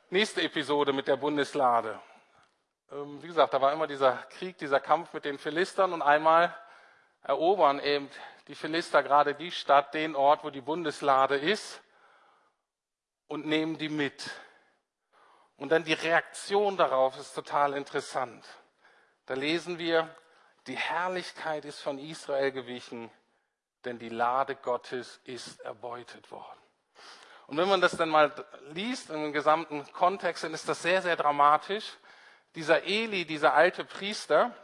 Nächste 0.10 0.42
Episode 0.44 0.94
mit 0.94 1.08
der 1.08 1.18
Bundeslade. 1.18 2.00
Ähm, 2.92 3.22
wie 3.22 3.28
gesagt, 3.28 3.54
da 3.54 3.60
war 3.60 3.74
immer 3.74 3.88
dieser 3.88 4.18
Krieg, 4.38 4.58
dieser 4.60 4.80
Kampf 4.80 5.12
mit 5.14 5.26
den 5.26 5.38
Philistern 5.38 5.92
und 5.92 6.02
einmal 6.02 6.56
erobern 7.22 7.80
eben 7.80 8.10
die 8.48 8.56
Philister 8.56 9.02
gerade 9.04 9.36
die 9.36 9.52
Stadt, 9.52 9.94
den 9.94 10.16
Ort, 10.16 10.44
wo 10.44 10.50
die 10.50 10.62
Bundeslade 10.62 11.36
ist 11.36 11.82
und 13.28 13.46
nehmen 13.46 13.78
die 13.78 13.90
mit. 13.90 14.30
Und 15.58 15.70
dann 15.70 15.84
die 15.84 15.94
Reaktion 15.94 16.78
darauf 16.78 17.18
ist 17.18 17.34
total 17.34 17.74
interessant. 17.74 18.46
Da 19.26 19.34
lesen 19.34 19.80
wir, 19.80 20.14
die 20.68 20.78
Herrlichkeit 20.78 21.66
ist 21.66 21.82
von 21.82 21.98
Israel 21.98 22.52
gewichen, 22.52 23.10
denn 23.86 24.00
die 24.00 24.10
Lade 24.10 24.56
Gottes 24.56 25.22
ist 25.24 25.60
erbeutet 25.62 26.30
worden. 26.32 26.60
Und 27.48 27.58
wenn 27.58 27.70
man 27.70 27.82
das 27.82 27.96
dann 27.96 28.10
mal 28.10 28.34
liest 28.72 29.12
im 29.12 29.32
gesamten 29.32 29.86
Kontext, 29.94 30.44
dann 30.44 30.54
ist 30.54 30.68
das 30.68 30.82
sehr, 30.82 31.02
sehr 31.02 31.16
dramatisch. 31.16 31.98
Dieser 32.56 32.84
Eli, 32.84 33.26
dieser 33.26 33.54
alte 33.54 33.86
Priester, 33.86 34.56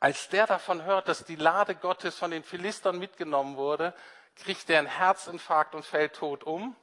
als 0.00 0.28
der 0.28 0.46
davon 0.46 0.84
hört, 0.84 1.08
dass 1.08 1.24
die 1.24 1.36
Lade 1.36 1.74
Gottes 1.74 2.16
von 2.16 2.30
den 2.30 2.44
Philistern 2.44 2.98
mitgenommen 2.98 3.56
wurde, 3.56 3.94
kriegt 4.36 4.68
er 4.68 4.78
einen 4.78 4.88
Herzinfarkt 4.88 5.74
und 5.74 5.84
fällt 5.84 6.14
tot 6.14 6.44
um. 6.44 6.76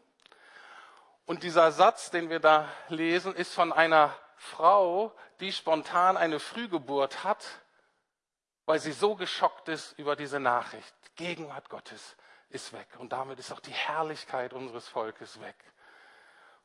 Und 1.26 1.44
dieser 1.44 1.72
Satz, 1.72 2.10
den 2.10 2.30
wir 2.30 2.40
da 2.40 2.68
lesen, 2.90 3.36
ist 3.36 3.54
von 3.54 3.72
einer 3.72 4.16
Frau, 4.36 5.14
die 5.40 5.52
spontan 5.52 6.18
eine 6.18 6.40
Frühgeburt 6.40 7.24
hat 7.24 7.44
weil 8.66 8.80
sie 8.80 8.92
so 8.92 9.16
geschockt 9.16 9.70
ist 9.70 9.98
über 10.00 10.16
diese 10.16 10.40
Nachricht. 10.40 10.94
Die 11.06 11.24
Gegenwart 11.24 11.70
Gottes 11.70 12.16
ist 12.50 12.74
weg 12.74 12.88
und 12.98 13.12
damit 13.12 13.40
ist 13.40 13.52
auch 13.52 13.60
die 13.60 13.72
Herrlichkeit 13.72 14.54
unseres 14.54 14.88
Volkes 14.88 15.42
weg. 15.42 15.56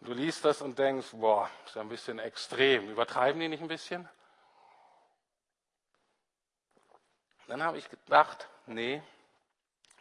Und 0.00 0.08
du 0.08 0.14
liest 0.14 0.44
das 0.44 0.62
und 0.62 0.78
denkst, 0.78 1.08
boah, 1.12 1.50
ist 1.66 1.74
ja 1.74 1.82
ein 1.82 1.88
bisschen 1.88 2.18
extrem. 2.18 2.88
Übertreiben 2.88 3.40
die 3.40 3.48
nicht 3.48 3.62
ein 3.62 3.68
bisschen? 3.68 4.08
Dann 7.48 7.62
habe 7.62 7.78
ich 7.78 7.88
gedacht, 7.88 8.46
nee, 8.66 9.02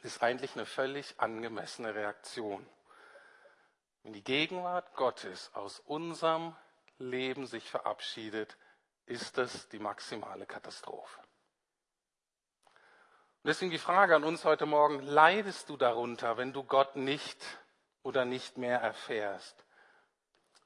ist 0.02 0.22
eigentlich 0.22 0.54
eine 0.56 0.66
völlig 0.66 1.16
angemessene 1.18 1.96
Reaktion. 1.96 2.68
Wenn 4.04 4.12
die 4.12 4.24
Gegenwart 4.24 4.94
Gottes 4.96 5.50
aus 5.54 5.80
unserem 5.80 6.56
Leben 7.00 7.48
sich 7.48 7.70
verabschiedet, 7.70 8.58
ist 9.06 9.38
das 9.38 9.70
die 9.70 9.80
maximale 9.80 10.46
Katastrophe. 10.46 11.20
Und 13.44 13.46
deswegen 13.46 13.72
die 13.72 13.78
Frage 13.78 14.14
an 14.14 14.26
uns 14.26 14.44
heute 14.44 14.66
Morgen, 14.66 15.00
leidest 15.02 15.70
du 15.70 15.78
darunter, 15.78 16.36
wenn 16.36 16.52
du 16.52 16.66
Gott 16.66 16.98
nicht 16.98 17.42
oder 18.04 18.26
nicht 18.26 18.58
mehr 18.58 18.82
erfährst? 18.82 19.64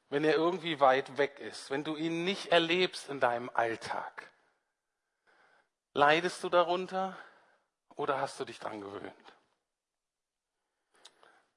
Wenn 0.10 0.24
er 0.24 0.34
irgendwie 0.34 0.80
weit 0.80 1.20
weg 1.20 1.40
ist, 1.40 1.70
wenn 1.70 1.84
du 1.84 1.96
ihn 1.96 2.26
nicht 2.26 2.48
erlebst 2.48 3.08
in 3.08 3.20
deinem 3.20 3.52
Alltag? 3.54 4.32
Leidest 5.94 6.44
du 6.44 6.50
darunter 6.50 7.18
oder 7.96 8.20
hast 8.20 8.40
du 8.40 8.46
dich 8.46 8.60
dran 8.60 8.82
gewöhnt? 8.82 9.14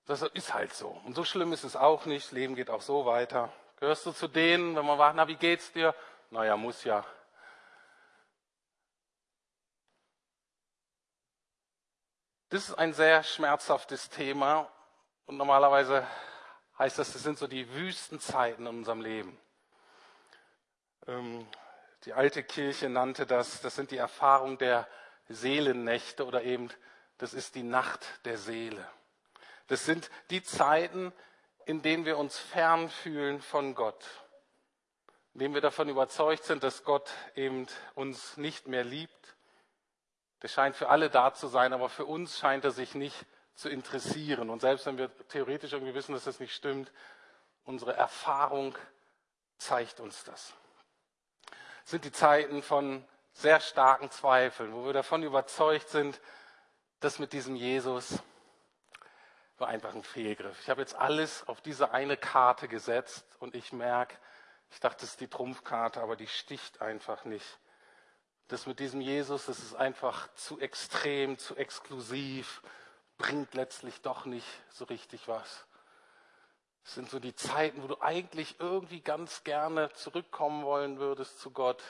Das 0.06 0.22
ist 0.22 0.52
halt 0.52 0.74
so. 0.74 0.88
Und 1.04 1.14
so 1.14 1.24
schlimm 1.24 1.52
ist 1.52 1.64
es 1.64 1.76
auch 1.76 2.04
nicht. 2.04 2.26
Das 2.26 2.32
Leben 2.32 2.54
geht 2.54 2.68
auch 2.68 2.82
so 2.82 3.06
weiter. 3.06 3.52
Gehörst 3.76 4.04
du 4.06 4.12
zu 4.12 4.28
denen, 4.28 4.76
wenn 4.76 4.84
man 4.84 4.98
fragt, 4.98 5.16
na, 5.16 5.28
wie 5.28 5.36
geht's 5.36 5.72
dir? 5.72 5.94
Naja, 6.30 6.56
muss 6.56 6.84
ja. 6.84 7.04
Das 12.50 12.68
ist 12.68 12.74
ein 12.74 12.92
sehr 12.92 13.22
schmerzhaftes 13.22 14.10
Thema. 14.10 14.70
Und 15.26 15.38
normalerweise 15.38 16.06
heißt 16.78 16.98
das, 16.98 17.12
das 17.12 17.22
sind 17.22 17.38
so 17.38 17.46
die 17.46 17.72
Wüstenzeiten 17.72 18.66
in 18.66 18.78
unserem 18.78 19.00
Leben. 19.00 19.38
Ähm, 21.06 21.46
die 22.04 22.12
alte 22.12 22.42
Kirche 22.42 22.88
nannte 22.88 23.26
das, 23.26 23.60
das 23.60 23.74
sind 23.74 23.90
die 23.90 23.96
Erfahrungen 23.96 24.58
der 24.58 24.86
Seelennächte 25.28 26.26
oder 26.26 26.42
eben, 26.42 26.68
das 27.18 27.32
ist 27.32 27.54
die 27.54 27.62
Nacht 27.62 28.04
der 28.24 28.36
Seele. 28.36 28.86
Das 29.68 29.86
sind 29.86 30.10
die 30.30 30.42
Zeiten, 30.42 31.12
in 31.64 31.80
denen 31.80 32.04
wir 32.04 32.18
uns 32.18 32.38
fern 32.38 32.90
fühlen 32.90 33.40
von 33.40 33.74
Gott, 33.74 34.04
in 35.32 35.40
denen 35.40 35.54
wir 35.54 35.62
davon 35.62 35.88
überzeugt 35.88 36.44
sind, 36.44 36.62
dass 36.62 36.84
Gott 36.84 37.10
eben 37.34 37.66
uns 37.94 38.36
nicht 38.36 38.68
mehr 38.68 38.84
liebt. 38.84 39.36
Der 40.42 40.48
scheint 40.48 40.76
für 40.76 40.90
alle 40.90 41.08
da 41.08 41.32
zu 41.32 41.48
sein, 41.48 41.72
aber 41.72 41.88
für 41.88 42.04
uns 42.04 42.38
scheint 42.38 42.64
er 42.64 42.70
sich 42.70 42.94
nicht 42.94 43.24
zu 43.54 43.70
interessieren. 43.70 44.50
Und 44.50 44.60
selbst 44.60 44.84
wenn 44.84 44.98
wir 44.98 45.10
theoretisch 45.28 45.72
irgendwie 45.72 45.94
wissen, 45.94 46.12
dass 46.12 46.24
das 46.24 46.40
nicht 46.40 46.54
stimmt, 46.54 46.92
unsere 47.64 47.94
Erfahrung 47.94 48.76
zeigt 49.56 50.00
uns 50.00 50.24
das. 50.24 50.54
Es 51.84 51.90
sind 51.90 52.06
die 52.06 52.12
Zeiten 52.12 52.62
von 52.62 53.04
sehr 53.34 53.60
starken 53.60 54.10
Zweifeln, 54.10 54.72
wo 54.72 54.86
wir 54.86 54.94
davon 54.94 55.22
überzeugt 55.22 55.90
sind, 55.90 56.18
dass 57.00 57.18
mit 57.18 57.34
diesem 57.34 57.56
Jesus 57.56 58.20
war 59.58 59.68
einfach 59.68 59.94
ein 59.94 60.02
Fehlgriff. 60.02 60.58
Ich 60.62 60.70
habe 60.70 60.80
jetzt 60.80 60.94
alles 60.94 61.46
auf 61.46 61.60
diese 61.60 61.92
eine 61.92 62.16
Karte 62.16 62.68
gesetzt 62.68 63.26
und 63.38 63.54
ich 63.54 63.72
merke, 63.72 64.16
ich 64.70 64.80
dachte, 64.80 65.02
das 65.02 65.10
ist 65.10 65.20
die 65.20 65.28
Trumpfkarte, 65.28 66.00
aber 66.00 66.16
die 66.16 66.26
sticht 66.26 66.80
einfach 66.80 67.26
nicht. 67.26 67.58
Das 68.48 68.66
mit 68.66 68.80
diesem 68.80 69.02
Jesus, 69.02 69.44
das 69.44 69.58
ist 69.58 69.74
einfach 69.74 70.32
zu 70.34 70.58
extrem, 70.60 71.38
zu 71.38 71.54
exklusiv, 71.54 72.62
bringt 73.18 73.52
letztlich 73.54 74.00
doch 74.00 74.24
nicht 74.24 74.48
so 74.70 74.86
richtig 74.86 75.28
was. 75.28 75.66
Es 76.84 76.94
sind 76.94 77.08
so 77.08 77.18
die 77.18 77.34
Zeiten, 77.34 77.82
wo 77.82 77.86
du 77.86 78.00
eigentlich 78.02 78.60
irgendwie 78.60 79.00
ganz 79.00 79.42
gerne 79.42 79.90
zurückkommen 79.92 80.64
wollen 80.64 80.98
würdest 80.98 81.40
zu 81.40 81.50
Gott, 81.50 81.82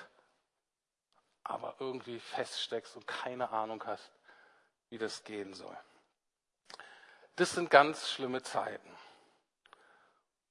aber 1.43 1.75
irgendwie 1.81 2.21
feststeckst 2.21 2.97
und 2.97 3.07
keine 3.07 3.51
Ahnung 3.51 3.85
hast, 3.87 4.13
wie 4.91 4.99
das 4.99 5.25
gehen 5.25 5.53
soll. 5.53 5.77
Das 7.37 7.53
sind 7.53 7.71
ganz 7.71 8.09
schlimme 8.11 8.43
Zeiten. 8.43 8.89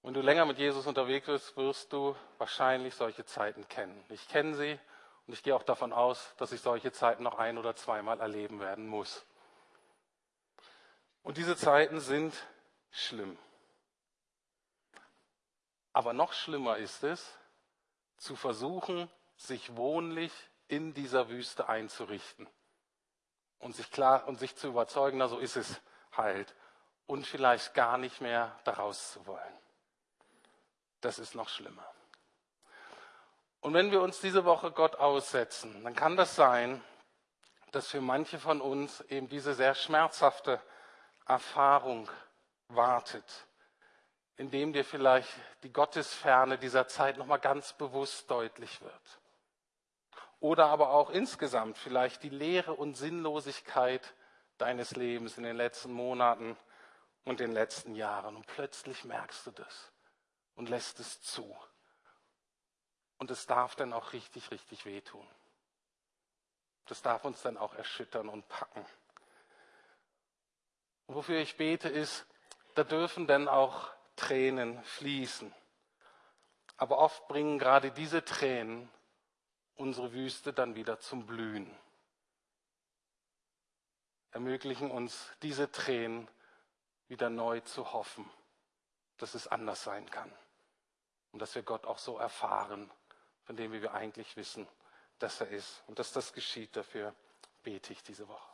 Wenn 0.01 0.13
du 0.13 0.19
länger 0.19 0.45
mit 0.45 0.59
Jesus 0.59 0.85
unterwegs 0.85 1.27
bist, 1.27 1.55
wirst 1.55 1.93
du 1.93 2.13
wahrscheinlich 2.37 2.93
solche 2.93 3.23
Zeiten 3.23 3.65
kennen. 3.69 4.03
Ich 4.09 4.27
kenne 4.27 4.53
sie 4.55 4.77
und 5.25 5.33
ich 5.33 5.43
gehe 5.43 5.55
auch 5.55 5.63
davon 5.63 5.93
aus, 5.93 6.33
dass 6.35 6.51
ich 6.51 6.59
solche 6.59 6.91
Zeiten 6.91 7.23
noch 7.23 7.39
ein 7.39 7.57
oder 7.57 7.77
zweimal 7.77 8.19
erleben 8.19 8.59
werden 8.59 8.85
muss. 8.85 9.25
Und 11.23 11.37
diese 11.37 11.55
Zeiten 11.55 12.01
sind 12.01 12.33
schlimm. 12.91 13.37
Aber 15.93 16.13
noch 16.13 16.33
schlimmer 16.33 16.77
ist 16.77 17.03
es, 17.03 17.37
zu 18.17 18.35
versuchen, 18.35 19.09
sich 19.37 19.75
wohnlich 19.75 20.31
in 20.67 20.93
dieser 20.93 21.29
Wüste 21.29 21.69
einzurichten 21.69 22.47
und 23.59 23.75
sich 23.75 23.91
klar 23.91 24.27
und 24.27 24.39
sich 24.39 24.55
zu 24.55 24.67
überzeugen, 24.67 25.19
na 25.19 25.27
so 25.27 25.37
ist 25.37 25.55
es 25.55 25.81
halt 26.11 26.55
und 27.05 27.27
vielleicht 27.27 27.73
gar 27.73 27.97
nicht 27.97 28.21
mehr 28.21 28.57
daraus 28.63 29.13
zu 29.13 29.25
wollen. 29.27 29.57
Das 31.01 31.19
ist 31.19 31.35
noch 31.35 31.49
schlimmer. 31.49 31.85
Und 33.59 33.73
wenn 33.73 33.91
wir 33.91 34.01
uns 34.01 34.19
diese 34.19 34.45
Woche 34.45 34.71
Gott 34.71 34.95
aussetzen, 34.95 35.83
dann 35.83 35.95
kann 35.95 36.17
das 36.17 36.35
sein, 36.35 36.83
dass 37.71 37.87
für 37.87 38.01
manche 38.01 38.39
von 38.39 38.61
uns 38.61 39.01
eben 39.01 39.29
diese 39.29 39.53
sehr 39.53 39.75
schmerzhafte 39.75 40.61
Erfahrung 41.25 42.09
wartet, 42.67 43.47
indem 44.37 44.73
dir 44.73 44.83
vielleicht 44.83 45.29
die 45.63 45.71
Gottesferne 45.71 46.57
dieser 46.57 46.87
Zeit 46.87 47.17
nochmal 47.17 47.39
ganz 47.39 47.73
bewusst 47.73 48.29
deutlich 48.29 48.81
wird. 48.81 49.19
Oder 50.39 50.67
aber 50.67 50.89
auch 50.89 51.09
insgesamt 51.09 51.77
vielleicht 51.77 52.23
die 52.23 52.29
Leere 52.29 52.73
und 52.73 52.95
Sinnlosigkeit 52.95 54.13
deines 54.57 54.91
Lebens 54.95 55.37
in 55.37 55.43
den 55.43 55.55
letzten 55.55 55.93
Monaten 55.93 56.57
und 57.23 57.39
den 57.39 57.51
letzten 57.51 57.95
Jahren. 57.95 58.35
Und 58.35 58.47
plötzlich 58.47 59.05
merkst 59.05 59.47
du 59.47 59.51
das 59.51 59.91
und 60.55 60.69
lässt 60.69 60.99
es 60.99 61.21
zu. 61.21 61.55
Und 63.17 63.31
es 63.31 63.45
darf 63.45 63.75
dann 63.75 63.93
auch 63.93 64.13
richtig, 64.13 64.51
richtig 64.51 64.85
wehtun. 64.85 65.25
Das 66.87 67.01
darf 67.01 67.23
uns 67.23 67.41
dann 67.41 67.57
auch 67.57 67.73
erschüttern 67.75 68.27
und 68.27 68.47
packen. 68.49 68.85
Und 71.07 71.15
wofür 71.15 71.39
ich 71.39 71.55
bete 71.55 71.87
ist, 71.87 72.25
da 72.75 72.83
dürfen 72.83 73.27
dann 73.27 73.47
auch 73.47 73.91
Tränen 74.15 74.81
fließen. 74.83 75.53
Aber 76.77 76.97
oft 76.97 77.27
bringen 77.27 77.59
gerade 77.59 77.91
diese 77.91 78.25
Tränen 78.25 78.89
unsere 79.75 80.13
Wüste 80.13 80.53
dann 80.53 80.75
wieder 80.75 80.99
zum 80.99 81.25
Blühen. 81.25 81.73
Ermöglichen 84.31 84.91
uns 84.91 85.31
diese 85.41 85.71
Tränen 85.71 86.27
wieder 87.07 87.29
neu 87.29 87.59
zu 87.61 87.93
hoffen, 87.93 88.29
dass 89.17 89.35
es 89.35 89.47
anders 89.47 89.83
sein 89.83 90.09
kann 90.09 90.31
und 91.31 91.39
dass 91.39 91.53
wir 91.55 91.63
Gott 91.63 91.85
auch 91.85 91.99
so 91.99 92.17
erfahren, 92.17 92.89
von 93.43 93.55
dem 93.55 93.71
wir 93.71 93.93
eigentlich 93.93 94.35
wissen, 94.35 94.67
dass 95.19 95.41
er 95.41 95.49
ist 95.49 95.83
und 95.87 95.99
dass 95.99 96.11
das 96.11 96.33
geschieht. 96.33 96.75
Dafür 96.75 97.13
bete 97.61 97.93
ich 97.93 98.03
diese 98.03 98.27
Woche. 98.27 98.52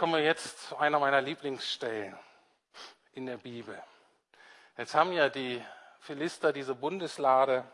Kommen 0.00 0.14
wir 0.14 0.22
jetzt 0.22 0.68
zu 0.70 0.78
einer 0.78 0.98
meiner 0.98 1.20
Lieblingsstellen 1.20 2.18
in 3.12 3.26
der 3.26 3.36
Bibel. 3.36 3.78
Jetzt 4.78 4.94
haben 4.94 5.12
ja 5.12 5.28
die 5.28 5.62
Philister 5.98 6.54
diese 6.54 6.74
Bundeslade 6.74 7.66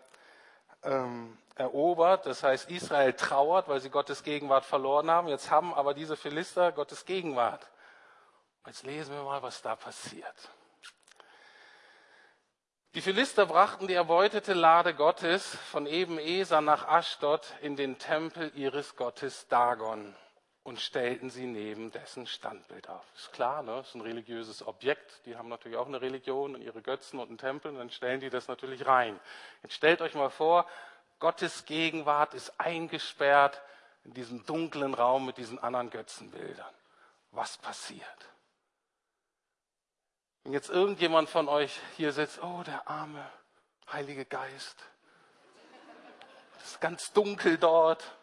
ähm, 0.83 1.39
erobert. 1.55 2.27
Das 2.27 2.43
heißt, 2.43 2.69
Israel 2.69 3.12
trauert, 3.12 3.69
weil 3.69 3.79
sie 3.79 3.91
Gottes 3.91 4.25
Gegenwart 4.25 4.65
verloren 4.65 5.09
haben. 5.09 5.29
Jetzt 5.29 5.53
haben 5.53 5.73
aber 5.73 5.95
diese 5.95 6.17
Philister 6.17 6.73
Gottes 6.73 7.05
Gegenwart. 7.05 7.65
Jetzt 8.67 8.83
lesen 8.83 9.15
wir 9.15 9.23
mal, 9.23 9.43
was 9.43 9.62
da 9.62 9.77
passiert. 9.77 10.51
Die 12.97 13.03
Philister 13.03 13.47
brachten 13.47 13.87
die 13.87 13.95
erbeutete 13.95 14.53
Lade 14.53 14.95
Gottes 14.95 15.57
von 15.71 15.87
eben 15.87 16.19
Eser 16.19 16.61
nach 16.61 16.89
Aschdod 16.89 17.47
in 17.62 17.77
den 17.77 18.01
Tempel 18.01 18.51
ihres 18.57 18.97
Gottes 18.97 19.47
Dagon 19.47 20.17
und 20.66 20.81
stellten 20.81 21.31
sie 21.31 21.46
neben 21.46 21.92
dessen 21.92 22.26
Standbild 22.26 22.88
auf. 22.88 23.05
Ist 23.14 23.33
klar, 23.33 23.62
ne? 23.62 23.79
ist 23.79 23.94
ein 23.94 24.00
religiöses 24.00 24.66
Objekt. 24.66 25.24
Die 25.24 25.37
haben 25.37 25.48
natürlich 25.48 25.79
auch 25.79 25.87
eine 25.87 26.00
Religion 26.00 26.57
und 26.57 26.61
ihre 26.61 26.83
Götzen 26.83 27.20
und 27.20 27.29
einen 27.29 27.38
Tempel, 27.38 27.70
und 27.70 27.79
dann 27.79 27.90
stellen 27.90 28.18
die 28.18 28.31
das 28.31 28.48
natürlich 28.48 28.85
rein. 28.85 29.20
Jetzt 29.62 29.74
stellt 29.74 30.02
euch 30.02 30.14
mal 30.14 30.29
vor, 30.29 30.66
Gottes 31.20 31.66
Gegenwart 31.66 32.35
ist 32.35 32.59
eingesperrt 32.59 33.62
in 34.05 34.14
diesem 34.14 34.44
dunklen 34.44 34.92
Raum 34.92 35.24
mit 35.24 35.37
diesen 35.37 35.61
anderen 35.61 35.88
Götzenbildern. 35.88 36.74
Was 37.31 37.59
passiert? 37.59 38.02
Wenn 40.42 40.52
jetzt 40.52 40.68
irgendjemand 40.68 41.29
von 41.29 41.48
euch 41.48 41.79
hier 41.96 42.12
sitzt, 42.12 42.42
oh, 42.42 42.64
der 42.66 42.88
arme 42.88 43.24
Heilige 43.92 44.24
Geist, 44.24 44.83
es 46.59 46.72
ist 46.72 46.81
ganz 46.81 47.12
dunkel 47.12 47.57
dort, 47.57 48.16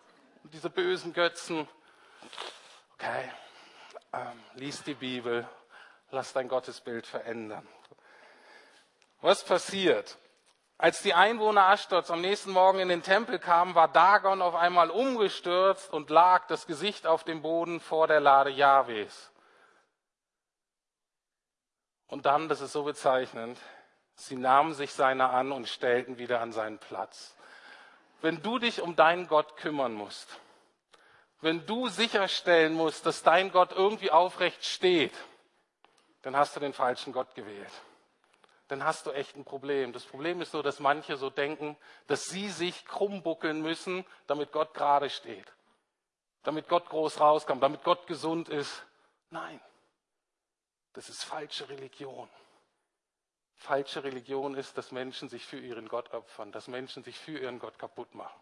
diese 0.44 0.70
bösen 0.70 1.14
Götzen. 1.14 1.70
Okay, 2.96 3.32
ähm, 4.14 4.44
lies 4.56 4.84
die 4.84 4.94
Bibel, 4.94 5.48
lass 6.12 6.34
dein 6.34 6.48
Gottesbild 6.48 7.06
verändern. 7.06 7.68
Was 9.22 9.44
passiert? 9.44 10.18
Als 10.78 11.02
die 11.02 11.14
Einwohner 11.14 11.70
Aschdots 11.70 12.12
am 12.12 12.22
nächsten 12.22 12.52
Morgen 12.52 12.80
in 12.80 12.90
den 12.90 13.04
Tempel 13.04 13.40
kamen, 13.40 13.74
war 13.74 13.88
Dagon 13.88 14.42
auf 14.42 14.56
einmal 14.56 14.90
umgestürzt 14.90 15.94
und 15.94 16.10
lag 16.10 16.48
das 16.48 16.68
Gesicht 16.68 17.08
auf 17.08 17.24
dem 17.24 17.42
Boden 17.42 17.80
vor 17.80 18.08
der 18.08 18.20
Lade 18.20 18.50
Jahwes. 18.50 19.32
Und 22.08 22.26
dann, 22.26 22.50
das 22.50 22.62
ist 22.62 22.74
so 22.74 22.84
bezeichnend, 22.84 23.58
sie 24.16 24.36
nahmen 24.36 24.74
sich 24.74 24.94
seiner 24.94 25.32
an 25.32 25.52
und 25.52 25.68
stellten 25.68 26.18
wieder 26.18 26.42
an 26.42 26.52
seinen 26.52 26.78
Platz. 26.78 27.36
Wenn 28.22 28.42
du 28.42 28.60
dich 28.60 28.82
um 28.82 28.96
deinen 28.96 29.28
Gott 29.28 29.58
kümmern 29.58 29.94
musst, 29.94 30.40
wenn 31.44 31.66
du 31.66 31.88
sicherstellen 31.90 32.74
musst, 32.74 33.06
dass 33.06 33.24
dein 33.24 33.52
Gott 33.52 33.72
irgendwie 33.72 34.12
aufrecht 34.12 34.64
steht, 34.66 35.14
dann 36.22 36.36
hast 36.36 36.56
du 36.56 36.60
den 36.60 36.74
falschen 36.74 37.14
Gott 37.14 37.36
gewählt 37.36 37.72
dann 38.74 38.84
hast 38.84 39.06
du 39.06 39.12
echt 39.12 39.36
ein 39.36 39.46
Problem. 39.46 39.94
Das 39.94 40.04
Problem 40.04 40.42
ist 40.42 40.54
nur, 40.54 40.64
dass 40.64 40.80
manche 40.80 41.16
so 41.16 41.30
denken, 41.30 41.78
dass 42.08 42.26
sie 42.26 42.50
sich 42.50 42.86
krumm 42.86 43.22
buckeln 43.22 43.62
müssen, 43.62 44.04
damit 44.26 44.52
Gott 44.52 44.74
gerade 44.74 45.12
steht. 45.12 45.46
Damit 46.42 46.68
Gott 46.68 46.90
groß 46.90 47.20
rauskommt, 47.20 47.62
damit 47.62 47.84
Gott 47.84 48.08
gesund 48.08 48.50
ist. 48.50 48.84
Nein, 49.30 49.62
das 50.94 51.08
ist 51.10 51.24
falsche 51.24 51.70
Religion. 51.70 52.28
Falsche 53.56 54.04
Religion 54.04 54.56
ist, 54.56 54.78
dass 54.78 54.92
Menschen 54.92 55.30
sich 55.30 55.46
für 55.46 55.60
ihren 55.60 55.88
Gott 55.88 56.12
opfern, 56.12 56.52
dass 56.52 56.68
Menschen 56.68 57.04
sich 57.04 57.18
für 57.18 57.38
ihren 57.38 57.60
Gott 57.60 57.78
kaputt 57.78 58.14
machen. 58.16 58.40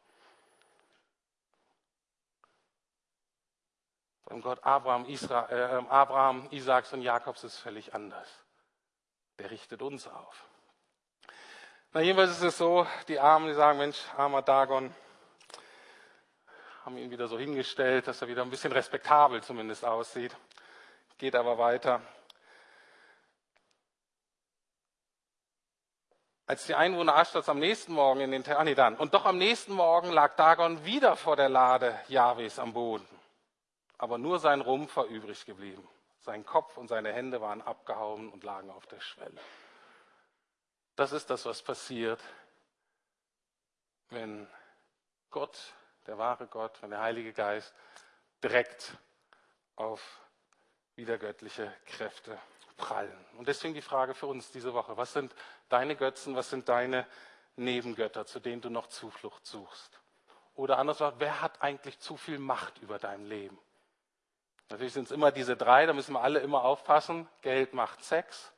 Beim 4.31 4.41
Gott 4.41 4.63
Abraham, 4.63 5.05
Israel, 5.05 5.83
äh, 5.85 5.89
Abraham, 5.89 6.47
Isaaks 6.49 6.93
und 6.93 7.01
Jakobs 7.01 7.43
ist 7.43 7.57
völlig 7.57 7.93
anders 7.93 8.27
der 9.41 9.49
richtet 9.49 9.81
uns 9.81 10.07
auf. 10.07 10.45
Na, 11.93 12.01
jedenfalls 12.01 12.31
ist 12.31 12.43
es 12.43 12.57
so, 12.57 12.85
die 13.07 13.19
Armen, 13.19 13.47
die 13.47 13.53
sagen, 13.53 13.79
Mensch, 13.79 13.97
armer 14.15 14.43
Dagon, 14.43 14.93
haben 16.85 16.97
ihn 16.97 17.09
wieder 17.09 17.27
so 17.27 17.39
hingestellt, 17.39 18.07
dass 18.07 18.21
er 18.21 18.27
wieder 18.27 18.43
ein 18.43 18.51
bisschen 18.51 18.71
respektabel 18.71 19.41
zumindest 19.41 19.83
aussieht. 19.83 20.35
Geht 21.17 21.35
aber 21.35 21.57
weiter. 21.57 22.01
Als 26.45 26.65
die 26.65 26.75
Einwohner 26.75 27.15
Aschdots 27.15 27.49
am 27.49 27.59
nächsten 27.59 27.93
Morgen 27.93 28.21
in 28.21 28.31
den 28.31 28.47
ah, 28.47 28.63
nee, 28.63 28.75
dann. 28.75 28.95
Und 28.95 29.13
doch 29.13 29.25
am 29.25 29.37
nächsten 29.37 29.73
Morgen 29.73 30.11
lag 30.11 30.35
Dagon 30.35 30.85
wieder 30.85 31.15
vor 31.15 31.35
der 31.35 31.49
Lade 31.49 31.99
Jahwes 32.09 32.59
am 32.59 32.73
Boden. 32.73 33.07
Aber 34.01 34.17
nur 34.17 34.39
sein 34.39 34.61
Rumpf 34.61 34.95
war 34.95 35.05
übrig 35.05 35.45
geblieben. 35.45 35.87
Sein 36.21 36.43
Kopf 36.43 36.75
und 36.75 36.87
seine 36.87 37.13
Hände 37.13 37.39
waren 37.39 37.61
abgehauen 37.61 38.29
und 38.29 38.43
lagen 38.43 38.71
auf 38.71 38.87
der 38.87 38.99
Schwelle. 38.99 39.39
Das 40.95 41.11
ist 41.11 41.29
das, 41.29 41.45
was 41.45 41.61
passiert, 41.61 42.19
wenn 44.09 44.49
Gott, 45.29 45.55
der 46.07 46.17
wahre 46.17 46.47
Gott, 46.47 46.81
wenn 46.81 46.89
der 46.89 47.01
Heilige 47.01 47.31
Geist 47.31 47.75
direkt 48.43 48.97
auf 49.75 50.01
wiedergöttliche 50.95 51.71
Kräfte 51.85 52.39
prallen. 52.77 53.25
Und 53.37 53.47
deswegen 53.47 53.75
die 53.75 53.83
Frage 53.83 54.15
für 54.15 54.25
uns 54.25 54.49
diese 54.51 54.73
Woche, 54.73 54.97
was 54.97 55.13
sind 55.13 55.35
deine 55.69 55.95
Götzen, 55.95 56.35
was 56.35 56.49
sind 56.49 56.67
deine 56.69 57.05
Nebengötter, 57.55 58.25
zu 58.25 58.39
denen 58.39 58.61
du 58.61 58.71
noch 58.71 58.87
Zuflucht 58.87 59.45
suchst? 59.45 60.01
Oder 60.55 60.79
anders 60.79 60.97
gesagt, 60.97 61.19
wer 61.19 61.39
hat 61.39 61.61
eigentlich 61.61 61.99
zu 61.99 62.17
viel 62.17 62.39
Macht 62.39 62.79
über 62.79 62.97
dein 62.97 63.25
Leben? 63.25 63.59
Natürlich 64.71 64.93
sind 64.93 65.03
es 65.03 65.11
immer 65.11 65.33
diese 65.33 65.57
drei, 65.57 65.85
da 65.85 65.91
müssen 65.91 66.13
wir 66.13 66.21
alle 66.21 66.39
immer 66.39 66.63
aufpassen. 66.63 67.27
Geld 67.41 67.73
macht 67.73 68.05
Sex, 68.05 68.53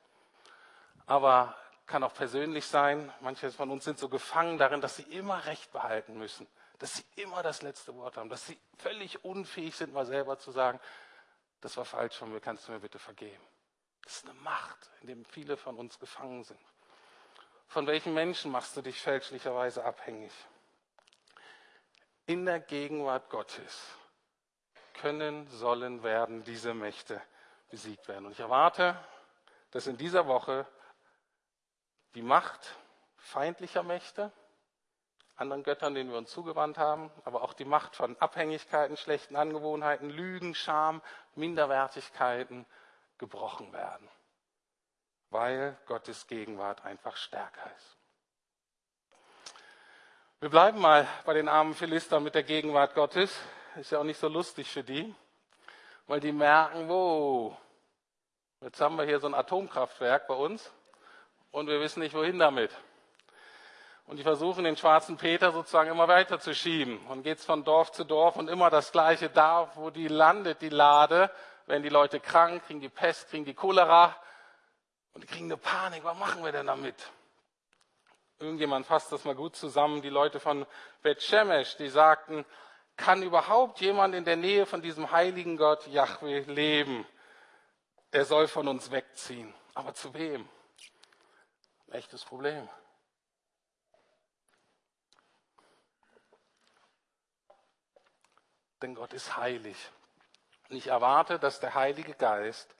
aber 1.07 1.57
kann 1.87 2.03
auch 2.03 2.13
persönlich 2.13 2.67
sein. 2.67 3.11
Manche 3.21 3.49
von 3.51 3.71
uns 3.71 3.83
sind 3.83 3.97
so 3.97 4.09
gefangen 4.09 4.59
darin, 4.59 4.79
dass 4.79 4.95
sie 4.95 5.03
immer 5.03 5.45
Recht 5.45 5.71
behalten 5.71 6.19
müssen, 6.19 6.45
dass 6.77 6.93
sie 6.93 7.03
immer 7.15 7.41
das 7.41 7.63
letzte 7.63 7.95
Wort 7.95 8.17
haben, 8.17 8.29
dass 8.29 8.45
sie 8.45 8.59
völlig 8.77 9.25
unfähig 9.25 9.75
sind, 9.75 9.91
mal 9.91 10.05
selber 10.05 10.37
zu 10.37 10.51
sagen, 10.51 10.79
das 11.61 11.77
war 11.77 11.85
falsch 11.85 12.15
von 12.15 12.31
mir, 12.31 12.39
kannst 12.39 12.67
du 12.67 12.73
mir 12.73 12.79
bitte 12.79 12.99
vergeben. 12.99 13.43
Das 14.03 14.17
ist 14.17 14.25
eine 14.25 14.35
Macht, 14.41 14.91
in 15.01 15.07
der 15.07 15.17
viele 15.31 15.57
von 15.57 15.77
uns 15.77 15.97
gefangen 15.97 16.43
sind. 16.43 16.59
Von 17.67 17.87
welchen 17.87 18.13
Menschen 18.13 18.51
machst 18.51 18.77
du 18.77 18.83
dich 18.83 19.01
fälschlicherweise 19.01 19.83
abhängig? 19.83 20.31
In 22.27 22.45
der 22.45 22.59
Gegenwart 22.59 23.31
Gottes 23.31 23.95
können, 24.93 25.47
sollen, 25.47 26.03
werden 26.03 26.43
diese 26.43 26.73
Mächte 26.73 27.21
besiegt 27.69 28.07
werden. 28.07 28.25
Und 28.25 28.31
ich 28.33 28.39
erwarte, 28.39 28.97
dass 29.71 29.87
in 29.87 29.97
dieser 29.97 30.27
Woche 30.27 30.67
die 32.15 32.21
Macht 32.21 32.75
feindlicher 33.17 33.83
Mächte, 33.83 34.31
anderen 35.35 35.63
Göttern, 35.63 35.95
denen 35.95 36.11
wir 36.11 36.17
uns 36.17 36.29
zugewandt 36.29 36.77
haben, 36.77 37.11
aber 37.25 37.41
auch 37.41 37.53
die 37.53 37.65
Macht 37.65 37.95
von 37.95 38.15
Abhängigkeiten, 38.19 38.97
schlechten 38.97 39.35
Angewohnheiten, 39.35 40.09
Lügen, 40.09 40.53
Scham, 40.53 41.01
Minderwertigkeiten 41.35 42.65
gebrochen 43.17 43.73
werden, 43.73 44.07
weil 45.31 45.77
Gottes 45.87 46.27
Gegenwart 46.27 46.85
einfach 46.85 47.17
stärker 47.17 47.71
ist. 47.75 47.97
Wir 50.39 50.49
bleiben 50.49 50.79
mal 50.79 51.07
bei 51.25 51.33
den 51.33 51.47
armen 51.47 51.73
Philistern 51.73 52.21
mit 52.21 52.35
der 52.35 52.43
Gegenwart 52.43 52.93
Gottes 52.93 53.39
ist 53.77 53.91
ja 53.91 53.99
auch 53.99 54.03
nicht 54.03 54.19
so 54.19 54.27
lustig 54.27 54.69
für 54.69 54.83
die, 54.83 55.13
weil 56.07 56.19
die 56.19 56.31
merken, 56.31 56.87
wo, 56.89 57.57
jetzt 58.61 58.79
haben 58.79 58.97
wir 58.97 59.05
hier 59.05 59.19
so 59.19 59.27
ein 59.27 59.33
Atomkraftwerk 59.33 60.27
bei 60.27 60.35
uns 60.35 60.71
und 61.51 61.67
wir 61.67 61.79
wissen 61.79 62.01
nicht, 62.01 62.13
wohin 62.13 62.39
damit. 62.39 62.71
Und 64.05 64.17
die 64.17 64.23
versuchen 64.23 64.65
den 64.65 64.75
schwarzen 64.75 65.17
Peter 65.17 65.51
sozusagen 65.51 65.89
immer 65.89 66.07
weiter 66.07 66.39
zu 66.39 66.53
schieben. 66.53 66.97
Und 67.07 67.23
geht's 67.23 67.45
von 67.45 67.63
Dorf 67.63 67.91
zu 67.93 68.03
Dorf 68.03 68.35
und 68.35 68.49
immer 68.49 68.69
das 68.69 68.91
Gleiche 68.91 69.29
da, 69.29 69.71
wo 69.75 69.89
die 69.89 70.09
landet, 70.09 70.61
die 70.61 70.69
Lade, 70.69 71.31
werden 71.65 71.83
die 71.83 71.89
Leute 71.89 72.19
krank, 72.19 72.65
kriegen 72.65 72.81
die 72.81 72.89
Pest, 72.89 73.29
kriegen 73.29 73.45
die 73.45 73.53
Cholera 73.53 74.15
und 75.13 75.23
die 75.23 75.27
kriegen 75.27 75.45
eine 75.45 75.57
Panik. 75.57 76.03
Was 76.03 76.17
machen 76.17 76.43
wir 76.43 76.51
denn 76.51 76.67
damit? 76.67 76.95
Irgendjemand 78.39 78.85
fasst 78.85 79.11
das 79.13 79.23
mal 79.23 79.35
gut 79.35 79.55
zusammen. 79.55 80.01
Die 80.01 80.09
Leute 80.09 80.41
von 80.41 80.65
Beth 81.01 81.21
Shemesh, 81.21 81.77
die 81.77 81.87
sagten, 81.87 82.45
kann 82.95 83.23
überhaupt 83.23 83.81
jemand 83.81 84.15
in 84.15 84.25
der 84.25 84.35
Nähe 84.35 84.65
von 84.65 84.81
diesem 84.81 85.11
heiligen 85.11 85.57
Gott 85.57 85.87
Yahweh 85.87 86.41
leben? 86.41 87.05
Er 88.11 88.25
soll 88.25 88.47
von 88.47 88.67
uns 88.67 88.91
wegziehen. 88.91 89.53
Aber 89.73 89.93
zu 89.93 90.13
wem? 90.13 90.47
Ein 91.87 91.93
echtes 91.93 92.23
Problem. 92.23 92.69
Denn 98.81 98.95
Gott 98.95 99.13
ist 99.13 99.37
heilig. 99.37 99.77
Und 100.69 100.75
ich 100.75 100.87
erwarte, 100.87 101.39
dass 101.39 101.59
der 101.59 101.73
Heilige 101.73 102.13
Geist 102.13 102.75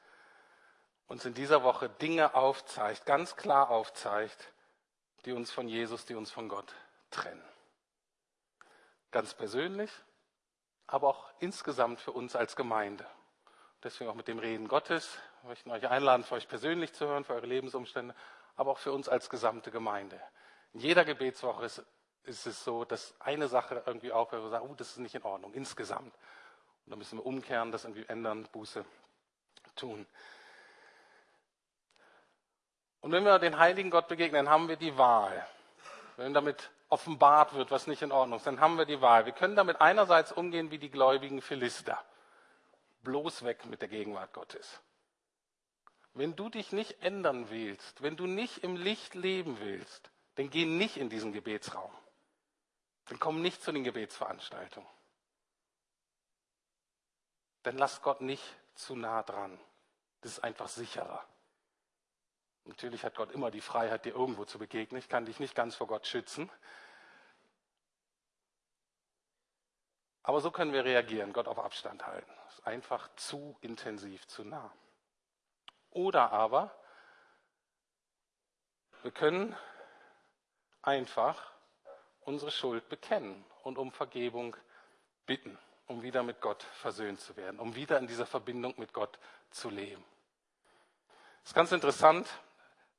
uns 1.08 1.26
in 1.26 1.34
dieser 1.34 1.64
Woche 1.64 1.90
Dinge 1.90 2.36
aufzeigt, 2.36 3.06
ganz 3.06 3.36
klar 3.36 3.70
aufzeigt, 3.70 4.54
die 5.26 5.32
uns 5.32 5.52
von 5.52 5.68
Jesus, 5.68 6.06
die 6.06 6.16
uns 6.16 6.32
von 6.32 6.50
Gott 6.50 6.74
trennen. 7.10 7.53
Ganz 9.14 9.36
persönlich, 9.36 9.92
aber 10.88 11.08
auch 11.08 11.30
insgesamt 11.38 12.02
für 12.02 12.12
uns 12.12 12.36
als 12.36 12.56
Gemeinde. 12.56 13.06
Deswegen 13.84 14.10
auch 14.10 14.16
mit 14.16 14.28
dem 14.28 14.40
Reden 14.40 14.68
Gottes. 14.68 15.20
Wir 15.44 15.50
möchten 15.50 15.70
euch 15.70 15.88
einladen, 15.88 16.24
für 16.24 16.34
euch 16.34 16.48
persönlich 16.48 16.94
zu 16.94 17.06
hören, 17.06 17.24
für 17.24 17.36
eure 17.36 17.46
Lebensumstände, 17.46 18.16
aber 18.56 18.72
auch 18.72 18.80
für 18.80 18.92
uns 18.92 19.08
als 19.08 19.30
gesamte 19.30 19.70
Gemeinde. 19.70 20.20
In 20.74 20.80
jeder 20.80 21.06
Gebetswoche 21.06 21.64
ist, 21.64 21.84
ist 22.24 22.48
es 22.48 22.64
so, 22.64 22.86
dass 22.86 23.14
eine 23.22 23.48
Sache 23.48 23.84
irgendwie 23.86 24.12
aufhört 24.12 24.46
und 24.46 24.50
sagt, 24.50 24.66
oh, 24.66 24.74
das 24.74 24.90
ist 24.90 24.98
nicht 24.98 25.14
in 25.14 25.22
Ordnung, 25.22 25.54
insgesamt. 25.54 26.16
Und 26.86 26.90
dann 26.90 26.98
müssen 26.98 27.20
wir 27.20 27.26
umkehren, 27.28 27.72
das 27.72 27.84
irgendwie 27.84 28.08
ändern, 28.08 28.50
Buße 28.52 28.84
tun. 29.76 30.08
Und 33.02 33.12
wenn 33.12 33.24
wir 33.24 33.38
den 33.38 33.60
heiligen 33.60 33.92
Gott 33.92 34.08
begegnen, 34.08 34.50
haben 34.50 34.68
wir 34.68 34.78
die 34.78 34.98
Wahl. 34.98 35.46
Wenn 36.18 36.34
damit 36.34 36.72
offenbart 36.94 37.56
wird, 37.56 37.72
was 37.72 37.88
nicht 37.88 38.04
in 38.04 38.12
Ordnung 38.12 38.38
ist, 38.38 38.46
dann 38.46 38.60
haben 38.60 38.78
wir 38.78 38.86
die 38.86 39.02
Wahl. 39.02 39.26
Wir 39.26 39.34
können 39.34 39.56
damit 39.56 39.82
einerseits 39.82 40.32
umgehen 40.32 40.70
wie 40.70 40.78
die 40.78 40.92
gläubigen 40.92 41.42
Philister. 41.42 42.00
Bloß 43.02 43.44
weg 43.44 43.66
mit 43.66 43.82
der 43.82 43.90
Gegenwart 43.90 44.32
Gottes. 44.32 44.80
Wenn 46.14 46.36
du 46.36 46.50
dich 46.50 46.72
nicht 46.72 47.02
ändern 47.02 47.50
willst, 47.50 48.04
wenn 48.04 48.16
du 48.16 48.28
nicht 48.28 48.60
im 48.64 48.76
Licht 48.76 49.16
leben 49.16 49.60
willst, 49.60 50.12
dann 50.36 50.52
geh 50.52 50.66
nicht 50.66 50.98
in 50.98 51.10
diesen 51.10 51.34
Gebetsraum. 51.34 51.92
Dann 53.06 53.20
komm 53.20 53.42
nicht 53.42 53.64
zu 53.64 53.72
den 53.72 53.84
Gebetsveranstaltungen. 53.84 54.90
Dann 57.64 57.80
lass 57.80 58.04
Gott 58.04 58.22
nicht 58.22 58.44
zu 58.76 58.96
nah 58.96 59.24
dran. 59.24 59.60
Das 60.22 60.34
ist 60.34 60.44
einfach 60.44 60.68
sicherer. 60.68 61.26
Natürlich 62.66 63.04
hat 63.04 63.16
Gott 63.16 63.32
immer 63.32 63.50
die 63.50 63.62
Freiheit, 63.62 64.06
dir 64.06 64.14
irgendwo 64.14 64.46
zu 64.46 64.60
begegnen. 64.60 65.00
Ich 65.00 65.10
kann 65.10 65.26
dich 65.26 65.40
nicht 65.40 65.56
ganz 65.56 65.76
vor 65.76 65.88
Gott 65.88 66.06
schützen. 66.06 66.50
Aber 70.24 70.40
so 70.40 70.52
können 70.52 70.74
wir 70.74 70.86
reagieren, 70.86 71.34
Gott 71.34 71.48
auf 71.48 71.60
Abstand 71.60 72.08
halten. 72.08 72.32
Das 72.46 72.56
ist 72.56 72.68
einfach 72.68 73.10
zu 73.16 73.58
intensiv, 73.62 74.26
zu 74.28 74.44
nah. 74.44 74.72
Oder 75.92 76.32
aber 76.32 76.74
wir 79.04 79.12
können 79.12 79.56
einfach 80.82 81.52
unsere 82.22 82.52
Schuld 82.52 82.88
bekennen 82.88 83.44
und 83.64 83.78
um 83.78 83.92
Vergebung 83.92 84.56
bitten, 85.26 85.58
um 85.88 86.02
wieder 86.04 86.24
mit 86.24 86.40
Gott 86.40 86.64
versöhnt 86.64 87.20
zu 87.20 87.36
werden, 87.36 87.60
um 87.60 87.76
wieder 87.76 88.00
in 88.00 88.08
dieser 88.08 88.26
Verbindung 88.26 88.74
mit 88.78 88.94
Gott 88.94 89.20
zu 89.52 89.70
leben. 89.70 90.04
Das 91.42 91.52
ist 91.52 91.56
ganz 91.56 91.72
interessant. 91.74 92.28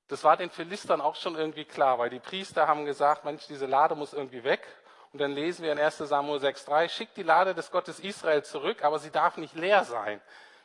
Das 0.09 0.23
war 0.25 0.37
den 0.37 0.51
Philistern 0.51 1.01
auch 1.01 1.17
schon 1.17 1.35
irgendwie 1.35 1.65
klar, 1.65 1.99
weil 1.99 2.11
die 2.11 2.21
Priester 2.21 2.69
haben 2.69 2.85
gesagt, 2.85 3.25
Mensch, 3.25 3.47
diese 3.47 3.65
Lade 3.65 3.95
muss 3.95 4.13
irgendwie 4.13 4.45
weg. 4.45 4.67
Und 5.15 5.21
dann 5.21 5.31
lesen 5.31 5.63
wir 5.63 5.71
in 5.71 5.79
1 5.79 5.99
Samuel 5.99 6.41
6,3, 6.41 6.89
schickt 6.89 7.17
die 7.17 7.23
Lade 7.23 7.55
des 7.55 7.71
Gottes 7.71 8.01
Israel 8.01 8.43
zurück, 8.43 8.83
aber 8.83 8.99
sie 8.99 9.13
darf 9.13 9.37
nicht 9.37 9.55
leer 9.55 9.85
sein. 9.85 10.21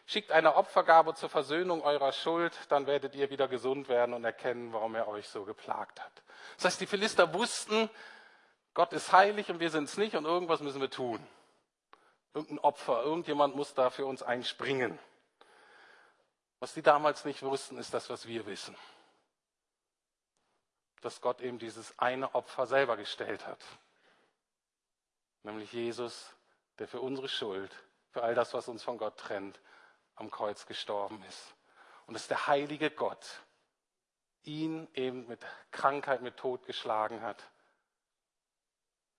Schickt 0.08 0.32
eine 0.32 0.56
Opfergabe 0.56 1.14
zur 1.14 1.30
Versöhnung 1.30 1.84
eurer 1.84 2.12
Schuld, 2.12 2.58
dann 2.70 2.88
werdet 2.88 3.14
ihr 3.14 3.30
wieder 3.30 3.48
gesund 3.48 3.90
werden 3.90 4.16
und 4.16 4.26
erkennen, 4.26 4.74
warum 4.74 4.96
er 4.96 5.08
euch 5.08 5.30
so 5.30 5.46
geplagt 5.46 6.02
hat. 6.02 6.24
Das 6.56 6.66
heißt, 6.66 6.82
die 6.82 6.88
Philister 6.88 7.32
wussten, 7.32 7.92
Gott 8.74 8.92
ist 8.92 9.12
heilig 9.12 9.52
und 9.52 9.60
wir 9.60 9.70
sind 9.70 9.84
es 9.84 9.98
nicht 9.98 10.16
und 10.16 10.26
irgendwas 10.26 10.62
müssen 10.62 10.82
wir 10.82 10.90
tun. 10.90 11.24
Irgendein 12.34 12.58
Opfer, 12.58 13.04
irgendjemand 13.04 13.56
muss 13.56 13.76
da 13.76 13.92
für 13.92 14.08
uns 14.08 14.24
einspringen. 14.24 14.98
Was 16.60 16.74
die 16.74 16.82
damals 16.82 17.24
nicht 17.24 17.44
wussten, 17.44 17.78
ist 17.78 17.94
das, 17.94 18.10
was 18.10 18.28
wir 18.28 18.48
wissen. 18.48 18.76
Dass 21.02 21.22
Gott 21.22 21.40
eben 21.40 21.60
dieses 21.60 21.94
eine 22.00 22.34
Opfer 22.34 22.66
selber 22.66 22.98
gestellt 22.98 23.46
hat. 23.46 23.64
Nämlich 25.44 25.72
Jesus, 25.72 26.36
der 26.80 26.88
für 26.88 27.02
unsere 27.02 27.30
Schuld, 27.30 27.72
für 28.12 28.24
all 28.24 28.36
das, 28.36 28.54
was 28.54 28.68
uns 28.68 28.84
von 28.84 28.98
Gott 28.98 29.18
trennt, 29.18 29.60
am 30.16 30.32
Kreuz 30.32 30.66
gestorben 30.66 31.24
ist. 31.24 31.56
Und 32.06 32.14
dass 32.14 32.28
der 32.28 32.48
heilige 32.48 32.90
Gott 32.92 33.42
ihn 34.44 34.88
eben 34.94 35.28
mit 35.28 35.46
Krankheit, 35.72 36.22
mit 36.22 36.38
Tod 36.38 36.66
geschlagen 36.66 37.22
hat, 37.22 37.44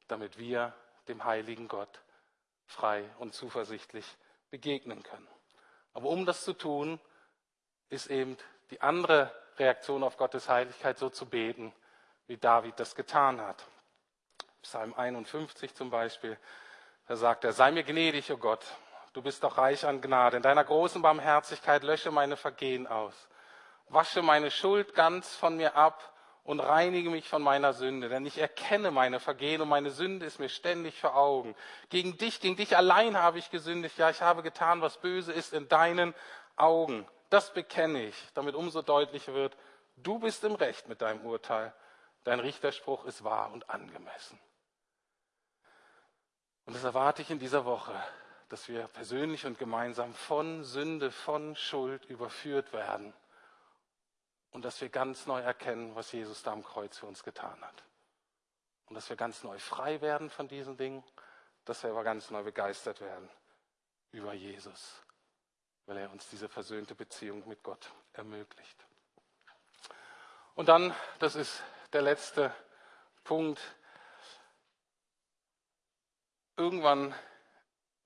damit 0.08 0.38
wir 0.38 0.74
dem 1.08 1.24
heiligen 1.24 1.68
Gott 1.68 2.02
frei 2.66 3.08
und 3.18 3.34
zuversichtlich 3.34 4.06
begegnen 4.50 5.02
können. 5.02 5.28
Aber 5.92 6.08
um 6.08 6.26
das 6.26 6.44
zu 6.44 6.52
tun, 6.52 7.00
ist 7.88 8.08
eben 8.08 8.36
die 8.70 8.80
andere 8.80 9.32
Reaktion 9.56 10.02
auf 10.02 10.16
Gottes 10.16 10.48
Heiligkeit 10.48 10.98
so 10.98 11.10
zu 11.10 11.26
beten, 11.26 11.72
wie 12.26 12.36
David 12.36 12.78
das 12.78 12.94
getan 12.94 13.40
hat. 13.40 13.66
Psalm 14.62 14.94
51 14.94 15.74
zum 15.74 15.90
Beispiel, 15.90 16.38
da 17.08 17.16
sagt 17.16 17.44
er, 17.44 17.52
sei 17.52 17.70
mir 17.72 17.82
gnädig, 17.82 18.30
o 18.30 18.34
oh 18.34 18.38
Gott, 18.38 18.64
du 19.12 19.22
bist 19.22 19.42
doch 19.42 19.58
reich 19.58 19.84
an 19.84 20.00
Gnade. 20.00 20.36
In 20.36 20.42
deiner 20.42 20.64
großen 20.64 21.02
Barmherzigkeit 21.02 21.82
lösche 21.82 22.10
meine 22.10 22.36
Vergehen 22.36 22.86
aus. 22.86 23.14
Wasche 23.88 24.22
meine 24.22 24.50
Schuld 24.50 24.94
ganz 24.94 25.34
von 25.34 25.56
mir 25.56 25.74
ab 25.74 26.12
und 26.44 26.60
reinige 26.60 27.10
mich 27.10 27.28
von 27.28 27.42
meiner 27.42 27.72
Sünde, 27.72 28.08
denn 28.08 28.24
ich 28.26 28.38
erkenne 28.38 28.90
meine 28.90 29.20
Vergehen 29.20 29.60
und 29.60 29.68
meine 29.68 29.90
Sünde 29.90 30.26
ist 30.26 30.38
mir 30.38 30.48
ständig 30.48 31.00
vor 31.00 31.16
Augen. 31.16 31.54
Gegen 31.88 32.16
dich, 32.16 32.40
gegen 32.40 32.56
dich 32.56 32.76
allein 32.76 33.16
habe 33.16 33.38
ich 33.38 33.50
gesündigt. 33.50 33.98
Ja, 33.98 34.10
ich 34.10 34.22
habe 34.22 34.42
getan, 34.42 34.80
was 34.80 34.98
böse 34.98 35.32
ist 35.32 35.52
in 35.52 35.68
deinen 35.68 36.14
Augen. 36.56 37.06
Das 37.30 37.52
bekenne 37.52 38.04
ich, 38.04 38.16
damit 38.34 38.54
umso 38.54 38.82
deutlicher 38.82 39.34
wird, 39.34 39.56
du 39.96 40.18
bist 40.18 40.44
im 40.44 40.54
Recht 40.54 40.88
mit 40.88 41.02
deinem 41.02 41.24
Urteil. 41.24 41.72
Dein 42.24 42.40
Richterspruch 42.40 43.04
ist 43.06 43.24
wahr 43.24 43.50
und 43.52 43.70
angemessen. 43.70 44.38
Und 46.70 46.76
das 46.76 46.84
erwarte 46.84 47.22
ich 47.22 47.30
in 47.30 47.40
dieser 47.40 47.64
Woche, 47.64 47.92
dass 48.48 48.68
wir 48.68 48.86
persönlich 48.86 49.44
und 49.44 49.58
gemeinsam 49.58 50.14
von 50.14 50.62
Sünde, 50.62 51.10
von 51.10 51.56
Schuld 51.56 52.04
überführt 52.04 52.72
werden 52.72 53.12
und 54.52 54.64
dass 54.64 54.80
wir 54.80 54.88
ganz 54.88 55.26
neu 55.26 55.40
erkennen, 55.40 55.96
was 55.96 56.12
Jesus 56.12 56.44
da 56.44 56.52
am 56.52 56.62
Kreuz 56.62 56.96
für 56.96 57.06
uns 57.06 57.24
getan 57.24 57.60
hat. 57.60 57.82
Und 58.86 58.94
dass 58.94 59.08
wir 59.08 59.16
ganz 59.16 59.42
neu 59.42 59.58
frei 59.58 60.00
werden 60.00 60.30
von 60.30 60.46
diesen 60.46 60.76
Dingen, 60.76 61.02
dass 61.64 61.82
wir 61.82 61.90
aber 61.90 62.04
ganz 62.04 62.30
neu 62.30 62.44
begeistert 62.44 63.00
werden 63.00 63.28
über 64.12 64.32
Jesus 64.32 65.02
weil 65.90 65.96
er 65.96 66.12
uns 66.12 66.28
diese 66.28 66.48
versöhnte 66.48 66.94
Beziehung 66.94 67.48
mit 67.48 67.64
Gott 67.64 67.90
ermöglicht. 68.12 68.86
Und 70.54 70.68
dann, 70.68 70.94
das 71.18 71.34
ist 71.34 71.64
der 71.92 72.02
letzte 72.02 72.54
Punkt, 73.24 73.60
irgendwann 76.60 77.14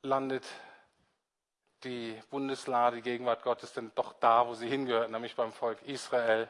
landet 0.02 0.46
die 1.82 2.18
Bundeslade, 2.30 2.96
die 2.96 3.02
Gegenwart 3.02 3.42
Gottes, 3.42 3.72
denn 3.72 3.90
doch 3.96 4.12
da, 4.14 4.46
wo 4.46 4.54
sie 4.54 4.68
hingehört, 4.68 5.10
nämlich 5.10 5.34
beim 5.34 5.52
Volk 5.52 5.82
Israel. 5.82 6.48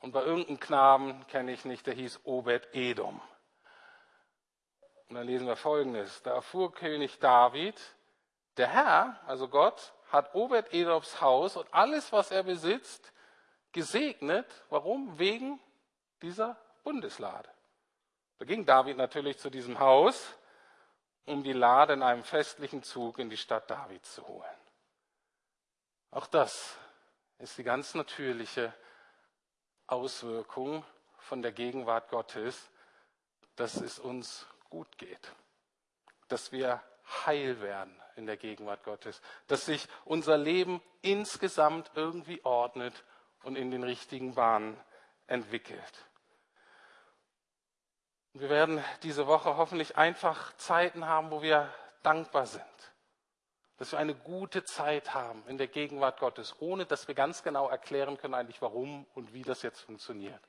Und 0.00 0.10
bei 0.10 0.24
irgendeinem 0.24 0.58
Knaben, 0.58 1.26
kenne 1.28 1.52
ich 1.52 1.64
nicht, 1.64 1.86
der 1.86 1.94
hieß 1.94 2.20
Obed 2.24 2.74
Edom. 2.74 3.20
Und 5.08 5.14
dann 5.14 5.26
lesen 5.26 5.46
wir 5.46 5.54
Folgendes. 5.54 6.20
Da 6.22 6.34
erfuhr 6.34 6.74
König 6.74 7.20
David, 7.20 7.80
der 8.56 8.66
Herr, 8.66 9.20
also 9.26 9.46
Gott, 9.46 9.94
hat 10.10 10.34
Obed 10.34 10.74
Edoms 10.74 11.20
Haus 11.20 11.56
und 11.56 11.72
alles, 11.72 12.12
was 12.12 12.32
er 12.32 12.42
besitzt, 12.42 13.12
gesegnet. 13.70 14.46
Warum? 14.68 15.16
Wegen 15.16 15.60
dieser 16.22 16.56
Bundeslade. 16.82 17.48
Da 18.38 18.44
ging 18.44 18.66
David 18.66 18.96
natürlich 18.96 19.38
zu 19.38 19.48
diesem 19.48 19.78
Haus, 19.78 20.36
um 21.26 21.42
die 21.42 21.52
Lade 21.52 21.92
in 21.92 22.02
einem 22.02 22.24
festlichen 22.24 22.82
Zug 22.82 23.18
in 23.18 23.28
die 23.28 23.36
Stadt 23.36 23.70
Davids 23.70 24.14
zu 24.14 24.26
holen. 24.26 24.44
Auch 26.10 26.26
das 26.26 26.76
ist 27.38 27.58
die 27.58 27.64
ganz 27.64 27.94
natürliche 27.94 28.72
Auswirkung 29.86 30.84
von 31.18 31.42
der 31.42 31.52
Gegenwart 31.52 32.08
Gottes, 32.08 32.70
dass 33.56 33.76
es 33.76 33.98
uns 33.98 34.46
gut 34.70 34.98
geht, 34.98 35.32
dass 36.28 36.52
wir 36.52 36.82
heil 37.26 37.60
werden, 37.60 37.94
in 38.16 38.26
der 38.26 38.36
Gegenwart 38.36 38.82
Gottes, 38.82 39.20
dass 39.46 39.66
sich 39.66 39.86
unser 40.04 40.38
Leben 40.38 40.80
insgesamt 41.02 41.90
irgendwie 41.94 42.44
ordnet 42.44 43.04
und 43.42 43.56
in 43.56 43.70
den 43.70 43.84
richtigen 43.84 44.34
Bahnen 44.34 44.78
entwickelt. 45.26 46.06
Wir 48.38 48.50
werden 48.50 48.84
diese 49.02 49.26
Woche 49.26 49.56
hoffentlich 49.56 49.96
einfach 49.96 50.54
Zeiten 50.58 51.06
haben, 51.06 51.30
wo 51.30 51.40
wir 51.40 51.72
dankbar 52.02 52.44
sind. 52.44 52.62
Dass 53.78 53.92
wir 53.92 53.98
eine 53.98 54.14
gute 54.14 54.62
Zeit 54.62 55.14
haben 55.14 55.42
in 55.46 55.56
der 55.56 55.68
Gegenwart 55.68 56.20
Gottes, 56.20 56.54
ohne 56.58 56.84
dass 56.84 57.08
wir 57.08 57.14
ganz 57.14 57.42
genau 57.42 57.70
erklären 57.70 58.18
können 58.18 58.34
eigentlich, 58.34 58.60
warum 58.60 59.06
und 59.14 59.32
wie 59.32 59.40
das 59.40 59.62
jetzt 59.62 59.80
funktioniert. 59.80 60.42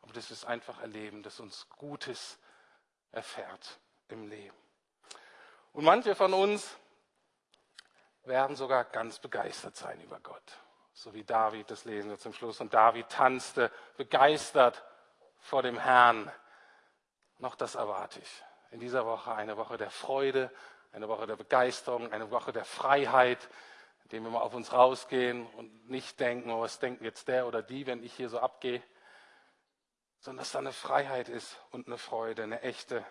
Aber 0.00 0.14
wir 0.14 0.22
es 0.30 0.44
einfach 0.44 0.80
erleben, 0.80 1.24
dass 1.24 1.40
uns 1.40 1.68
Gutes 1.70 2.38
erfährt 3.10 3.80
im 4.06 4.28
Leben. 4.28 4.56
Und 5.72 5.82
manche 5.82 6.14
von 6.14 6.34
uns 6.34 6.76
werden 8.22 8.54
sogar 8.54 8.84
ganz 8.84 9.18
begeistert 9.18 9.74
sein 9.74 10.00
über 10.00 10.20
Gott. 10.20 10.60
So 10.92 11.12
wie 11.14 11.24
David, 11.24 11.68
das 11.68 11.84
lesen 11.84 12.10
wir 12.10 12.18
zum 12.18 12.32
Schluss. 12.32 12.60
Und 12.60 12.72
David 12.72 13.08
tanzte 13.08 13.72
begeistert 13.96 14.84
vor 15.40 15.62
dem 15.62 15.80
Herrn. 15.80 16.30
Noch 17.44 17.56
das 17.56 17.74
erwarte 17.74 18.20
ich. 18.20 18.42
In 18.70 18.80
dieser 18.80 19.04
Woche 19.04 19.34
eine 19.34 19.58
Woche 19.58 19.76
der 19.76 19.90
Freude, 19.90 20.50
eine 20.92 21.08
Woche 21.08 21.26
der 21.26 21.36
Begeisterung, 21.36 22.10
eine 22.10 22.30
Woche 22.30 22.54
der 22.54 22.64
Freiheit, 22.64 23.50
in 24.04 24.08
dem 24.08 24.24
wir 24.24 24.30
mal 24.30 24.40
auf 24.40 24.54
uns 24.54 24.72
rausgehen 24.72 25.46
und 25.58 25.90
nicht 25.90 26.18
denken, 26.20 26.50
oh, 26.50 26.62
was 26.62 26.78
denkt 26.78 27.02
jetzt 27.02 27.28
der 27.28 27.46
oder 27.46 27.62
die, 27.62 27.86
wenn 27.86 28.02
ich 28.02 28.14
hier 28.14 28.30
so 28.30 28.38
abgehe, 28.38 28.82
sondern 30.20 30.38
dass 30.38 30.52
da 30.52 30.60
eine 30.60 30.72
Freiheit 30.72 31.28
ist 31.28 31.58
und 31.70 31.86
eine 31.86 31.98
Freude, 31.98 32.44
eine 32.44 32.62
echte 32.62 33.04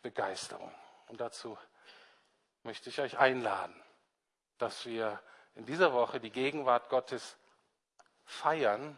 Begeisterung. 0.00 0.72
Und 1.08 1.20
dazu 1.20 1.58
möchte 2.62 2.88
ich 2.88 3.00
euch 3.00 3.18
einladen 3.18 3.74
dass 4.58 4.86
wir 4.86 5.20
in 5.56 5.66
dieser 5.66 5.92
Woche 5.92 6.20
die 6.20 6.30
Gegenwart 6.30 6.88
Gottes 6.88 7.36
feiern 8.24 8.96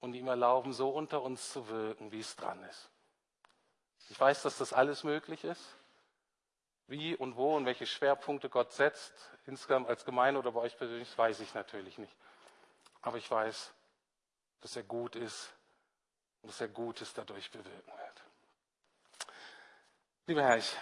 und 0.00 0.14
ihm 0.14 0.26
erlauben, 0.26 0.72
so 0.72 0.88
unter 0.88 1.22
uns 1.22 1.52
zu 1.52 1.68
wirken, 1.68 2.10
wie 2.12 2.20
es 2.20 2.34
dran 2.34 2.62
ist. 2.64 2.90
Ich 4.10 4.18
weiß, 4.18 4.42
dass 4.42 4.58
das 4.58 4.72
alles 4.72 5.04
möglich 5.04 5.44
ist. 5.44 5.62
Wie 6.86 7.14
und 7.14 7.36
wo 7.36 7.54
und 7.54 7.66
welche 7.66 7.86
Schwerpunkte 7.86 8.48
Gott 8.48 8.72
setzt, 8.72 9.12
insgesamt 9.46 9.88
als 9.88 10.06
Gemeinde 10.06 10.40
oder 10.40 10.52
bei 10.52 10.60
euch 10.60 10.76
persönlich, 10.76 11.16
weiß 11.16 11.40
ich 11.40 11.52
natürlich 11.52 11.98
nicht. 11.98 12.16
Aber 13.02 13.18
ich 13.18 13.30
weiß, 13.30 13.74
dass 14.62 14.74
er 14.74 14.84
gut 14.84 15.14
ist 15.14 15.52
und 16.40 16.50
dass 16.50 16.60
er 16.60 16.68
Gutes 16.68 17.12
dadurch 17.12 17.50
bewirken 17.50 17.92
wird. 17.92 18.24
Lieber 20.26 20.42
Herr, 20.42 20.56
ich 20.56 20.76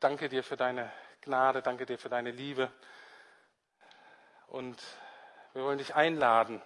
danke 0.00 0.28
dir 0.28 0.42
für 0.42 0.56
deine 0.56 0.92
Gnade, 1.20 1.62
danke 1.62 1.86
dir 1.86 1.98
für 1.98 2.08
deine 2.08 2.32
Liebe. 2.32 2.72
Und 4.48 4.82
wir 5.52 5.62
wollen 5.62 5.78
dich 5.78 5.94
einladen, 5.94 6.60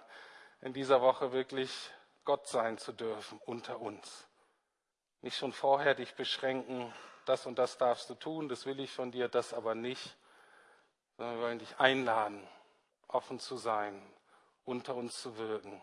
in 0.61 0.73
dieser 0.73 1.01
Woche 1.01 1.31
wirklich 1.31 1.91
Gott 2.25 2.47
sein 2.47 2.77
zu 2.77 2.91
dürfen 2.91 3.39
unter 3.45 3.79
uns. 3.79 4.26
Nicht 5.21 5.37
schon 5.37 5.53
vorher 5.53 5.95
dich 5.95 6.15
beschränken, 6.15 6.93
das 7.25 7.45
und 7.45 7.57
das 7.59 7.77
darfst 7.77 8.09
du 8.09 8.15
tun, 8.15 8.49
das 8.49 8.65
will 8.65 8.79
ich 8.79 8.91
von 8.91 9.11
dir, 9.11 9.27
das 9.27 9.53
aber 9.53 9.75
nicht, 9.75 10.15
sondern 11.17 11.35
wir 11.35 11.43
wollen 11.43 11.59
dich 11.59 11.79
einladen, 11.79 12.47
offen 13.07 13.39
zu 13.39 13.57
sein 13.57 14.01
unter 14.65 14.95
uns 14.95 15.21
zu 15.21 15.37
wirken. 15.37 15.81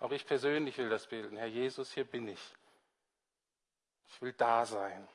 Auch 0.00 0.10
ich 0.10 0.26
persönlich 0.26 0.76
will 0.76 0.88
das 0.88 1.06
bilden. 1.06 1.36
Herr 1.36 1.46
Jesus, 1.46 1.92
hier 1.92 2.04
bin 2.04 2.28
ich. 2.28 2.54
Ich 4.08 4.20
will 4.20 4.32
da 4.32 4.66
sein, 4.66 5.08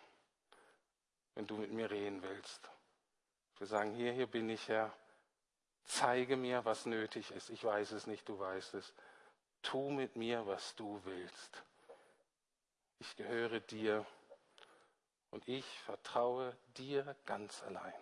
wenn 1.36 1.46
du 1.46 1.58
mit 1.58 1.72
mir 1.72 1.92
reden 1.92 2.24
willst. 2.24 2.70
Ich 3.54 3.62
will 3.62 3.68
sagen, 3.68 3.94
hier, 3.94 4.14
hier 4.14 4.28
bin 4.28 4.50
ich, 4.50 4.68
Herr. 4.68 4.92
Zeige 5.84 6.38
mir, 6.38 6.64
was 6.66 6.86
nötig 6.86 7.32
ist. 7.32 7.50
Ich 7.50 7.64
weiß 7.64 7.92
es 7.92 8.08
nicht, 8.08 8.28
du 8.30 8.40
weißt 8.40 8.76
es. 8.76 8.94
Tu 9.62 9.90
mit 9.90 10.16
mir, 10.16 10.46
was 10.48 10.76
du 10.76 11.02
willst. 11.04 11.64
Ich 13.00 13.16
gehöre 13.16 13.60
dir 13.62 14.06
und 15.32 15.48
ich 15.48 15.66
vertraue 15.82 16.56
dir 16.78 17.16
ganz 17.26 17.64
allein. 17.64 17.94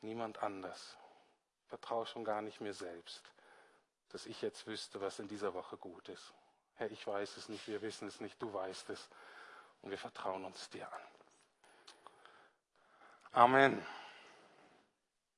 Niemand 0.00 0.42
anders. 0.42 0.96
Ich 1.62 1.68
vertraue 1.68 2.06
schon 2.06 2.24
gar 2.24 2.42
nicht 2.42 2.60
mir 2.60 2.74
selbst, 2.74 3.22
dass 4.10 4.26
ich 4.26 4.42
jetzt 4.42 4.66
wüsste, 4.66 5.00
was 5.00 5.18
in 5.18 5.28
dieser 5.28 5.54
Woche 5.54 5.76
gut 5.76 6.08
ist. 6.08 6.32
Herr, 6.76 6.90
ich 6.90 7.06
weiß 7.06 7.36
es 7.36 7.48
nicht, 7.48 7.66
wir 7.68 7.82
wissen 7.82 8.08
es 8.08 8.20
nicht, 8.20 8.40
du 8.40 8.52
weißt 8.52 8.90
es 8.90 9.08
und 9.82 9.90
wir 9.90 9.98
vertrauen 9.98 10.44
uns 10.44 10.70
dir 10.70 10.90
an. 10.92 11.02
Amen. 13.32 13.86